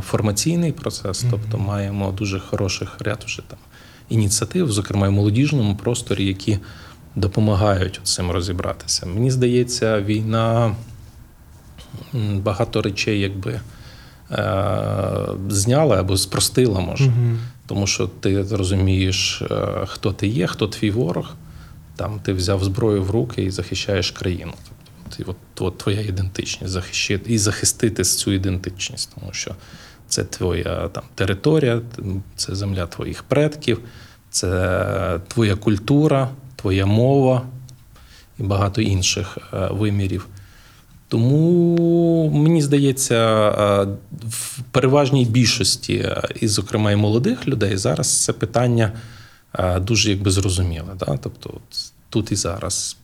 формаційний 0.00 0.72
процес. 0.72 1.24
Тобто 1.30 1.58
маємо 1.58 2.12
дуже 2.12 2.40
хороших 2.40 2.96
ряд 3.00 3.22
вже 3.26 3.42
там 3.48 3.58
ініціатив, 4.08 4.72
зокрема 4.72 5.08
в 5.08 5.12
молодіжному 5.12 5.76
просторі, 5.76 6.26
які 6.26 6.58
допомагають 7.16 8.00
цим 8.02 8.30
розібратися. 8.30 9.06
Мені 9.06 9.30
здається, 9.30 10.00
війна 10.00 10.76
багато 12.34 12.82
речей, 12.82 13.20
якби. 13.20 13.60
Е, 14.30 15.26
Зняла 15.48 16.00
або 16.00 16.16
спростила, 16.16 16.80
може. 16.80 17.12
Тому 17.66 17.86
що 17.86 18.06
ти 18.06 18.42
розумієш, 18.42 19.42
е, 19.42 19.86
хто 19.86 20.12
ти 20.12 20.26
є, 20.26 20.46
хто 20.46 20.68
твій 20.68 20.90
ворог. 20.90 21.34
Там 21.96 22.20
ти 22.20 22.32
взяв 22.32 22.64
зброю 22.64 23.02
в 23.02 23.10
руки 23.10 23.42
і 23.42 23.50
захищаєш 23.50 24.10
країну. 24.10 24.52
Тобто, 24.68 25.16
ти, 25.16 25.24
от, 25.26 25.60
от 25.60 25.78
твоя 25.78 26.00
ідентичність 26.00 26.72
захищити 26.72 27.32
і 27.32 27.38
захистити 27.38 28.04
цю 28.04 28.32
ідентичність, 28.32 29.12
тому 29.14 29.32
що 29.32 29.54
це 30.08 30.24
твоя 30.24 30.88
там 30.88 31.04
територія, 31.14 31.82
це 32.36 32.54
земля 32.54 32.86
твоїх 32.86 33.22
предків, 33.22 33.80
це 34.30 35.20
твоя 35.28 35.56
культура, 35.56 36.30
твоя 36.56 36.86
мова 36.86 37.42
і 38.38 38.42
багато 38.42 38.80
інших 38.80 39.38
е, 39.52 39.68
вимірів. 39.70 40.26
Тому 41.08 42.30
мені 42.34 42.62
здається, 42.62 43.14
е, 43.14 43.86
в 44.28 44.60
переважній 44.70 45.24
більшості, 45.24 45.94
е, 45.94 46.22
і, 46.40 46.48
зокрема, 46.48 46.92
і 46.92 46.96
молодих 46.96 47.48
людей, 47.48 47.76
зараз 47.76 48.24
це 48.24 48.32
питання 48.32 48.92
е, 49.58 49.80
дуже 49.80 50.10
якби 50.10 50.30
зрозуміле. 50.30 50.88
Да? 50.98 51.18
Тобто, 51.22 51.50
от 51.54 51.92
тут 52.10 52.32
і 52.32 52.36
зараз. 52.36 52.96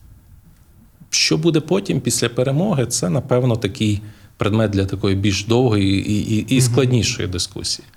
Що 1.11 1.39
буде 1.39 1.61
потім 1.61 2.01
після 2.01 2.29
перемоги, 2.29 2.87
це, 2.87 3.11
напевно, 3.11 3.57
такий 3.57 4.03
предмет 4.37 4.71
для 4.71 4.87
такої 4.87 5.17
більш 5.17 5.45
довгої 5.45 6.11
і, 6.11 6.37
і, 6.37 6.57
і 6.57 6.61
складнішої 6.61 7.29
дискусії. 7.29 7.89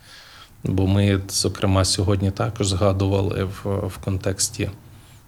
Бо 0.63 0.88
ми, 0.88 1.22
зокрема, 1.30 1.86
сьогодні 1.86 2.32
також 2.32 2.68
згадували 2.68 3.44
в, 3.44 3.88
в 3.88 3.98
контексті 3.98 4.70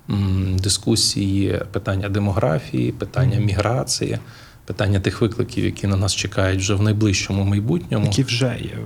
м, 0.09 0.57
дискусії 0.59 1.61
питання 1.71 2.09
демографії, 2.09 2.91
питання 2.91 3.39
міграції. 3.39 4.19
Питання 4.67 4.99
тих 4.99 5.21
викликів, 5.21 5.65
які 5.65 5.87
на 5.87 5.95
нас 5.95 6.15
чекають 6.15 6.59
вже 6.59 6.73
в 6.73 6.81
найближчому 6.81 7.43
майбутньому. 7.43 8.05
Які 8.05 8.23
вже 8.23 8.57
є. 8.61 8.77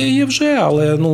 Є, 0.00 0.08
є 0.08 0.24
вже, 0.24 0.54
але 0.54 0.96
ну 0.96 1.10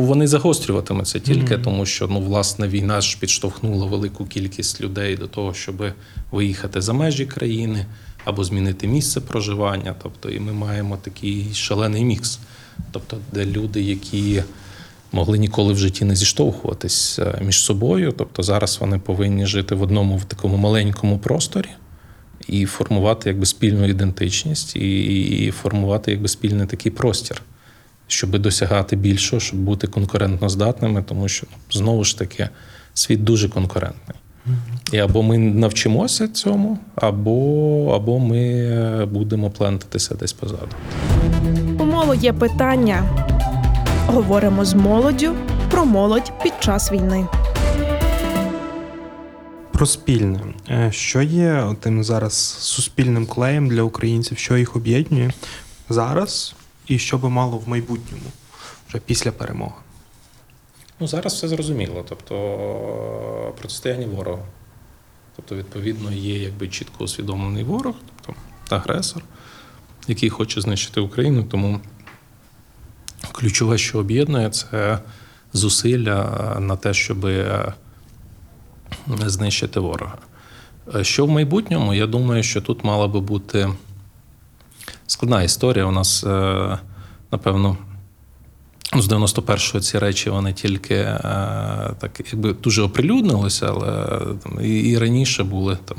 вони 0.00 0.26
загострюватимуться 0.26 1.18
тільки 1.18 1.54
Мгм. 1.54 1.62
тому, 1.64 1.86
що 1.86 2.08
ну 2.08 2.20
власне 2.20 2.68
війна 2.68 3.00
ж 3.00 3.18
підштовхнула 3.20 3.86
велику 3.86 4.26
кількість 4.26 4.80
людей 4.80 5.16
до 5.16 5.26
того, 5.26 5.54
щоб 5.54 5.84
виїхати 6.30 6.80
за 6.80 6.92
межі 6.92 7.26
країни 7.26 7.86
або 8.24 8.44
змінити 8.44 8.86
місце 8.86 9.20
проживання. 9.20 9.94
Тобто, 10.02 10.30
і 10.30 10.40
ми 10.40 10.52
маємо 10.52 10.96
такий 10.96 11.46
шалений 11.54 12.04
мікс. 12.04 12.38
Тобто, 12.92 13.16
де 13.32 13.46
люди, 13.46 13.82
які 13.82 14.42
могли 15.12 15.38
ніколи 15.38 15.72
в 15.72 15.78
житті 15.78 16.04
не 16.04 16.16
зіштовхуватись 16.16 17.18
е, 17.18 17.42
між 17.44 17.58
собою, 17.60 18.14
тобто 18.18 18.42
зараз 18.42 18.78
вони 18.80 18.98
повинні 18.98 19.46
жити 19.46 19.74
в 19.74 19.82
одному 19.82 20.16
в 20.16 20.24
такому 20.24 20.56
маленькому 20.56 21.18
просторі. 21.18 21.68
І 22.48 22.66
формувати 22.66 23.28
якби 23.28 23.46
спільну 23.46 23.88
ідентичність, 23.88 24.76
і, 24.76 25.20
і 25.46 25.50
формувати 25.50 26.10
якби 26.10 26.28
спільний 26.28 26.66
такий 26.66 26.92
простір, 26.92 27.42
щоб 28.06 28.38
досягати 28.38 28.96
більшого, 28.96 29.40
щоб 29.40 29.60
бути 29.60 29.86
конкурентноздатними, 29.86 31.02
тому 31.02 31.28
що 31.28 31.46
ну, 31.50 31.56
знову 31.70 32.04
ж 32.04 32.18
таки 32.18 32.48
світ 32.94 33.24
дуже 33.24 33.48
конкурентний. 33.48 34.16
І 34.92 34.98
або 34.98 35.22
ми 35.22 35.38
навчимося 35.38 36.28
цьому, 36.28 36.78
або, 36.94 37.92
або 37.94 38.18
ми 38.18 38.40
е, 38.40 39.06
будемо 39.06 39.50
плентатися 39.50 40.14
десь 40.14 40.32
позаду. 40.32 40.68
У 41.78 41.84
моло 41.84 42.14
є 42.14 42.32
питання. 42.32 43.02
Говоримо 44.06 44.64
з 44.64 44.74
молоддю 44.74 45.34
про 45.70 45.84
молодь 45.84 46.32
під 46.42 46.52
час 46.60 46.92
війни. 46.92 47.26
Про 49.80 49.86
спільне. 49.86 50.40
Е, 50.70 50.92
Що 50.92 51.22
є 51.22 51.76
тим 51.80 52.04
зараз 52.04 52.34
суспільним 52.58 53.26
клеєм 53.26 53.68
для 53.68 53.82
українців, 53.82 54.38
що 54.38 54.56
їх 54.56 54.76
об'єднує 54.76 55.32
зараз, 55.88 56.54
і 56.86 56.98
що 56.98 57.18
би 57.18 57.30
мало 57.30 57.58
в 57.58 57.68
майбутньому, 57.68 58.24
вже 58.88 58.98
після 58.98 59.32
перемоги? 59.32 59.74
Ну, 61.00 61.06
зараз 61.06 61.34
все 61.34 61.48
зрозуміло. 61.48 62.04
Тобто 62.08 62.34
е, 63.48 63.58
протистояння 63.58 64.06
ворога. 64.06 64.42
Тобто, 65.36 65.56
відповідно, 65.56 66.12
є 66.12 66.38
якби 66.42 66.68
чітко 66.68 67.04
усвідомлений 67.04 67.64
ворог, 67.64 67.94
тобто 68.26 68.76
агресор, 68.76 69.22
який 70.08 70.30
хоче 70.30 70.60
знищити 70.60 71.00
Україну. 71.00 71.44
Тому 71.44 71.80
ключове, 73.32 73.78
що 73.78 73.98
об'єднує, 73.98 74.50
це 74.50 74.98
зусилля 75.52 76.56
на 76.60 76.76
те, 76.76 76.94
щоб 76.94 77.26
е, 77.26 77.72
знищити 79.26 79.80
ворога. 79.80 80.18
Е, 80.94 81.04
Що 81.04 81.26
в 81.26 81.30
майбутньому, 81.30 81.94
я 81.94 82.06
думаю, 82.06 82.42
що 82.42 82.60
тут 82.60 82.84
мала 82.84 83.08
би 83.08 83.20
бути 83.20 83.68
складна 85.06 85.42
історія. 85.42 85.84
У 85.84 85.92
нас, 85.92 86.24
е, 86.24 86.78
напевно, 87.32 87.76
з 88.96 89.08
91-го 89.08 89.80
ці 89.80 89.98
речі 89.98 90.30
вони 90.30 90.52
тільки 90.52 90.94
е, 90.94 91.20
так 91.98 92.20
якби 92.32 92.52
дуже 92.52 92.82
оприлюднилися, 92.82 93.66
але 93.66 94.18
там, 94.42 94.58
і, 94.64 94.78
і 94.78 94.98
раніше 94.98 95.44
були 95.44 95.78
там 95.84 95.98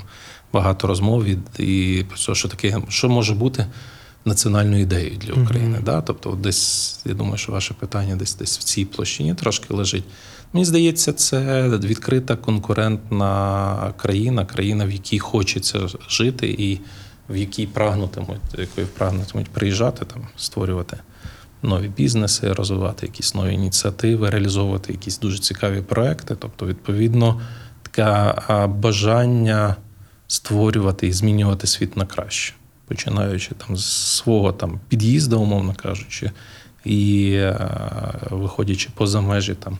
багато 0.54 0.88
розмов 0.88 1.23
від 1.23 1.39
і 1.60 2.06
про 2.10 2.17
те, 2.17 2.36
що 2.36 2.47
таке, 2.47 2.82
що 2.89 3.10
може 3.10 3.34
бути 3.34 3.65
національною 4.25 4.82
ідеєю 4.82 5.17
для 5.17 5.34
України. 5.34 5.75
Мгм. 5.75 5.84
Да? 5.84 6.01
Тобто, 6.01 6.32
десь 6.32 6.99
я 7.06 7.13
думаю, 7.13 7.38
що 7.38 7.51
ваше 7.51 7.73
питання 7.73 8.15
десь 8.15 8.36
десь 8.36 8.60
в 8.60 8.63
цій 8.63 8.86
площині 8.86 9.34
трошки 9.34 9.73
лежить. 9.73 10.04
Мені 10.53 10.65
здається, 10.65 11.13
це 11.13 11.67
відкрита 11.69 12.35
конкурентна 12.35 13.93
країна, 13.97 14.45
країна, 14.45 14.85
в 14.85 14.91
якій 14.91 15.19
хочеться 15.19 15.79
жити, 16.09 16.47
і 16.47 16.79
в 17.29 17.37
якій 17.37 17.67
прагнутимуть, 17.67 18.39
якої 18.57 18.87
прагнутимуть 18.87 19.49
приїжджати, 19.49 20.05
там 20.05 20.27
створювати 20.37 20.97
нові 21.63 21.87
бізнеси, 21.87 22.53
розвивати 22.53 23.05
якісь 23.05 23.35
нові 23.35 23.53
ініціативи, 23.53 24.29
реалізовувати 24.29 24.91
якісь 24.91 25.19
дуже 25.19 25.39
цікаві 25.39 25.81
проекти. 25.81 26.35
Тобто, 26.35 26.65
відповідно, 26.65 27.41
таке 27.81 28.35
бажання 28.67 29.75
створювати 30.27 31.07
і 31.07 31.13
змінювати 31.13 31.67
світ 31.67 31.97
на 31.97 32.05
краще, 32.05 32.53
починаючи 32.87 33.51
там 33.67 33.77
з 33.77 33.85
свого 33.85 34.51
там 34.51 34.79
під'їзду, 34.89 35.39
умовно 35.39 35.73
кажучи, 35.73 36.31
і 36.85 37.41
виходячи 38.29 38.89
поза 38.95 39.21
межі 39.21 39.53
там. 39.53 39.77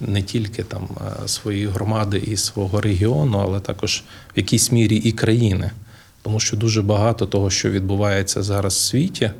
Не 0.00 0.22
тільки 0.22 0.62
там 0.62 0.88
е, 1.24 1.28
своєї 1.28 1.66
громади 1.66 2.22
і 2.26 2.36
свого 2.36 2.80
регіону, 2.80 3.38
але 3.38 3.60
також 3.60 4.04
в 4.34 4.38
якійсь 4.38 4.72
мірі 4.72 4.96
і 4.96 5.12
країни. 5.12 5.70
Тому 6.22 6.40
що 6.40 6.56
дуже 6.56 6.82
багато 6.82 7.26
того, 7.26 7.50
що 7.50 7.70
відбувається 7.70 8.42
зараз 8.42 8.74
в 8.74 8.78
світі, 8.78 9.30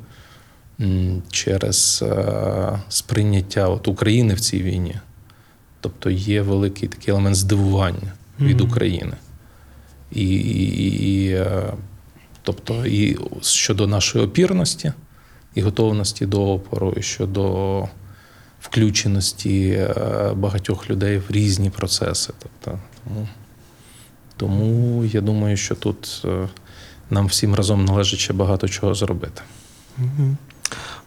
через 1.31 2.03
е, 2.07 2.79
сприйняття 2.89 3.69
от 3.69 3.87
України 3.87 4.33
в 4.33 4.39
цій 4.39 4.63
війні. 4.63 4.95
Тобто 5.81 6.09
є 6.09 6.41
великий 6.41 6.89
такий 6.89 7.11
елемент 7.11 7.35
здивування 7.35 8.13
від. 8.39 8.61
України. 8.61 9.13
І, 10.11 10.25
і, 10.25 11.23
і, 11.23 11.31
е, 11.31 11.73
тобто, 12.41 12.85
і 12.85 13.17
щодо 13.41 13.87
нашої 13.87 14.25
опірності 14.25 14.93
і 15.55 15.61
готовності 15.61 16.25
до 16.25 16.51
опору, 16.51 16.93
і 16.97 17.01
щодо 17.01 17.87
включеності 18.65 19.69
е, 19.69 20.31
багатьох 20.35 20.89
людей 20.89 21.17
в 21.17 21.31
різні 21.31 21.69
процеси. 21.69 22.33
Тобто, 22.39 22.79
тому, 23.03 23.27
тому 24.37 25.05
я 25.05 25.21
думаю, 25.21 25.57
що 25.57 25.75
тут 25.75 26.21
е, 26.25 26.47
нам 27.09 27.25
всім 27.25 27.55
разом 27.55 27.85
належить 27.85 28.19
ще 28.19 28.33
багато 28.33 28.67
чого 28.67 28.95
зробити. 28.95 29.41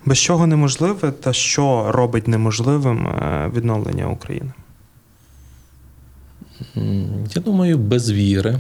Без 0.05 0.19
чого 0.19 0.47
неможливе, 0.47 1.11
та 1.13 1.33
що 1.33 1.93
робить 1.93 2.29
неможливим 2.29 3.07
е, 3.07 3.51
відновлення 3.55 4.07
України? 4.07 4.53
Я 7.35 7.43
думаю, 7.43 7.79
без 7.79 8.11
віри, 8.11 8.59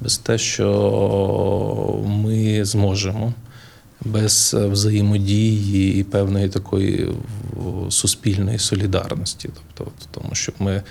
без 0.00 0.18
те, 0.18 0.38
що 0.38 2.04
ми 2.06 2.64
зможемо, 2.64 3.32
без 4.04 4.56
взаємодії 4.58 6.00
і 6.00 6.04
певної 6.04 6.48
такої 6.48 7.08
суспільної 7.88 8.58
солідарності. 8.58 9.50
Тобто, 9.74 9.92
тому 10.10 10.34
що 10.34 10.52
ми 10.58 10.82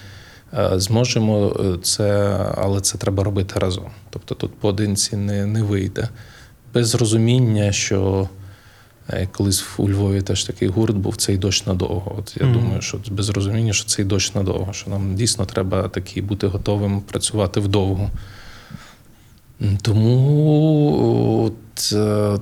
е, 0.53 0.71
зможемо 0.79 1.57
е, 1.59 1.77
це, 1.83 2.37
але 2.57 2.81
це 2.81 2.97
треба 2.97 3.23
робити 3.23 3.59
разом. 3.59 3.89
Тобто 4.09 4.35
тут 4.35 4.53
поодинці 4.53 5.17
не, 5.17 5.45
не 5.45 5.63
вийде. 5.63 6.09
Без 6.73 6.95
розуміння, 6.95 7.71
що 7.71 8.29
е, 9.09 9.27
колись 9.31 9.65
у 9.77 9.89
Львові 9.89 10.21
теж 10.21 10.43
такий 10.43 10.67
гурт 10.67 10.95
був 10.95 11.15
цей 11.15 11.37
дощ 11.37 11.65
надовго. 11.65 12.15
От 12.19 12.37
я 12.39 12.45
Мгм. 12.47 12.53
думаю, 12.59 12.81
що 12.81 12.99
без 13.11 13.29
розуміння, 13.29 13.73
що 13.73 13.85
цей 13.85 14.05
дощ 14.05 14.35
надовго, 14.35 14.73
що 14.73 14.89
нам 14.89 15.15
дійсно 15.15 15.45
треба 15.45 15.87
таки 15.87 16.21
бути 16.21 16.47
готовим 16.47 17.01
працювати 17.01 17.59
вдовго. 17.59 18.09
Тому 19.81 21.43
от, 21.45 21.93
е, 21.93 22.39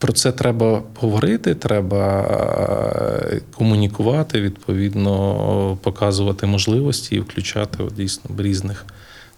про 0.00 0.12
це 0.12 0.32
треба 0.32 0.82
говорити, 1.00 1.54
треба 1.54 2.20
е, 2.20 3.40
комунікувати, 3.54 4.40
відповідно, 4.40 5.78
показувати 5.82 6.46
можливості 6.46 7.16
і 7.16 7.20
включати 7.20 7.82
от, 7.82 7.94
дійсно 7.94 8.30
різних 8.38 8.86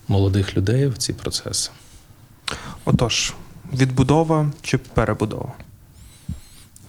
молодих 0.08 0.56
людей 0.56 0.86
в 0.86 0.98
ці 0.98 1.12
процеси. 1.12 1.70
Отож, 2.84 3.34
відбудова 3.72 4.50
чи 4.62 4.78
перебудова? 4.78 5.52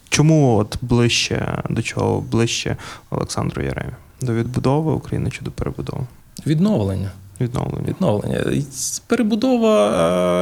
Чому 0.09 0.57
от 0.57 0.77
ближче 0.81 1.63
до 1.69 1.81
чого 1.81 2.21
ближче 2.21 2.77
Олександру 3.09 3.63
Яремі? 3.63 3.93
До 4.21 4.33
відбудови 4.33 4.91
України 4.91 5.31
чи 5.31 5.41
до 5.41 5.51
перебудови? 5.51 6.03
Відновлення. 6.47 7.11
Відновлення. 7.41 7.87
Відновлення. 7.87 8.63
Перебудова 9.07 9.91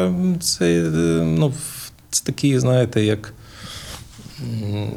е, 0.05 0.35
це, 0.39 0.65
е, 0.65 0.91
ну, 1.23 1.53
це 2.11 2.23
такий, 2.23 2.59
знаєте, 2.59 3.03
як 3.03 3.33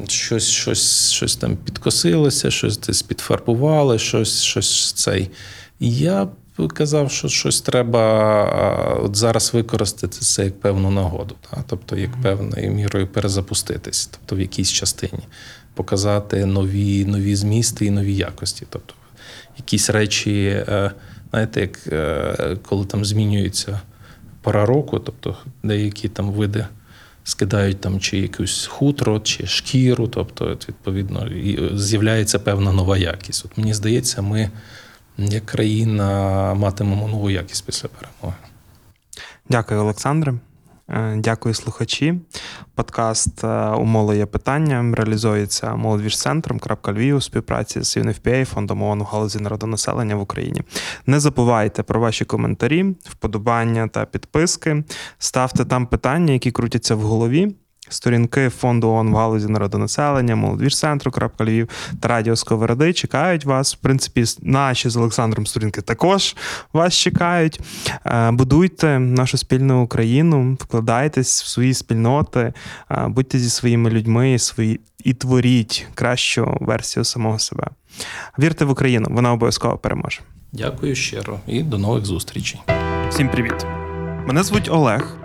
щось, 0.07 0.49
щось, 0.49 1.11
щось 1.11 1.35
там 1.35 1.57
підкосилося, 1.57 2.51
щось 2.51 2.77
десь 2.77 3.01
підфарбували, 3.01 3.99
щось, 3.99 4.41
щось 4.41 4.93
цей. 4.93 5.29
Я 5.79 6.25
б 6.25 6.73
казав, 6.73 7.11
що 7.11 7.27
щось 7.27 7.61
треба 7.61 8.99
от 9.03 9.15
зараз 9.15 9.53
використати 9.53 10.17
це 10.17 10.45
як 10.45 10.59
певну 10.59 10.91
нагоду, 10.91 11.35
та? 11.49 11.63
тобто 11.67 11.95
як 11.95 12.21
певною 12.21 12.71
мірою 12.71 13.07
перезапуститись, 13.07 14.09
тобто 14.11 14.35
в 14.35 14.39
якійсь 14.39 14.71
частині, 14.71 15.23
показати 15.73 16.45
нові, 16.45 17.05
нові 17.05 17.35
змісти 17.35 17.85
і 17.85 17.91
нові 17.91 18.15
якості. 18.15 18.65
Тобто 18.69 18.93
якісь 19.57 19.89
речі, 19.89 20.45
е, 20.45 20.91
знаєте, 21.29 21.61
як 21.61 21.87
е, 21.87 22.57
коли 22.65 22.85
там 22.85 23.05
змінюється 23.05 23.79
пора 24.41 24.65
року, 24.65 24.99
тобто 24.99 25.37
деякі 25.63 26.09
там 26.09 26.31
види 26.31 26.65
скидають 27.25 27.81
там 27.81 27.99
чи 27.99 28.17
якусь 28.17 28.65
хутро, 28.65 29.19
чи 29.19 29.47
шкіру, 29.47 30.07
тобто, 30.07 30.45
відповідно, 30.45 31.27
і 31.27 31.77
з'являється 31.77 32.39
певна 32.39 32.71
нова 32.71 32.97
якість. 32.97 33.45
От 33.45 33.57
мені 33.57 33.73
здається, 33.73 34.21
ми 34.21 34.49
як 35.17 35.45
країна 35.45 36.53
матимемо 36.53 37.07
нову 37.07 37.29
якість 37.29 37.65
після 37.65 37.89
перемоги. 37.89 38.37
Дякую, 39.49 39.79
Олександре. 39.81 40.33
Е, 40.89 41.15
Дякую, 41.17 41.55
слухачі. 41.55 42.19
Подкаст 42.75 43.43
е, 43.43 43.69
«У 43.69 43.85
є 44.15 44.25
питання 44.25 44.95
реалізується 44.95 45.75
молодвіжцентром 45.75 46.59
Львів 46.91 47.15
у 47.15 47.21
співпраці 47.21 47.81
з 47.83 47.97
UNFPA, 47.97 48.45
фондом 48.45 48.83
ООН 48.83 49.01
у 49.01 49.03
галузі 49.03 49.39
народонаселення 49.39 50.15
в 50.15 50.21
Україні. 50.21 50.61
Не 51.05 51.19
забувайте 51.19 51.83
про 51.83 51.99
ваші 51.99 52.25
коментарі, 52.25 52.95
вподобання 53.03 53.87
та 53.87 54.05
підписки. 54.05 54.83
Ставте 55.17 55.65
там 55.65 55.87
питання, 55.87 56.33
які 56.33 56.51
крутяться 56.51 56.95
в 56.95 57.01
голові. 57.01 57.55
Сторінки 57.89 58.49
фонду 58.49 58.89
ООН 58.89 59.11
в 59.11 59.15
галузі 59.15 59.47
народонаселення, 59.47 60.35
молодвіжцентру 60.35 61.11
Львів 61.39 61.69
та 61.99 62.07
Радіо 62.07 62.35
Сковороди 62.35 62.93
чекають 62.93 63.45
вас. 63.45 63.75
В 63.75 63.77
принципі, 63.77 64.23
наші 64.41 64.89
з 64.89 64.97
Олександром 64.97 65.45
сторінки 65.45 65.81
також 65.81 66.35
вас 66.73 66.93
чекають. 66.93 67.59
Е, 68.05 68.31
Будуйте 68.31 68.99
нашу 68.99 69.37
спільну 69.37 69.83
Україну, 69.83 70.57
вкладайтесь 70.59 71.43
в 71.43 71.47
свої 71.47 71.73
спільноти, 71.73 72.53
е, 72.91 73.07
будьте 73.07 73.39
зі 73.39 73.49
своїми 73.49 73.89
людьми 73.89 74.39
свої, 74.39 74.79
і 75.03 75.13
творіть 75.13 75.87
кращу 75.95 76.57
версію 76.61 77.03
самого 77.03 77.39
себе. 77.39 77.67
Вірте 78.39 78.65
в 78.65 78.69
Україну, 78.69 79.07
вона 79.11 79.33
обов'язково 79.33 79.77
переможе. 79.77 80.21
Дякую 80.51 80.95
щиро 80.95 81.39
і 81.47 81.63
до 81.63 81.77
нових 81.77 82.05
зустрічей. 82.05 82.61
Всім 83.09 83.29
привіт! 83.29 83.65
Мене 84.27 84.43
звуть 84.43 84.69
Олег. 84.71 85.24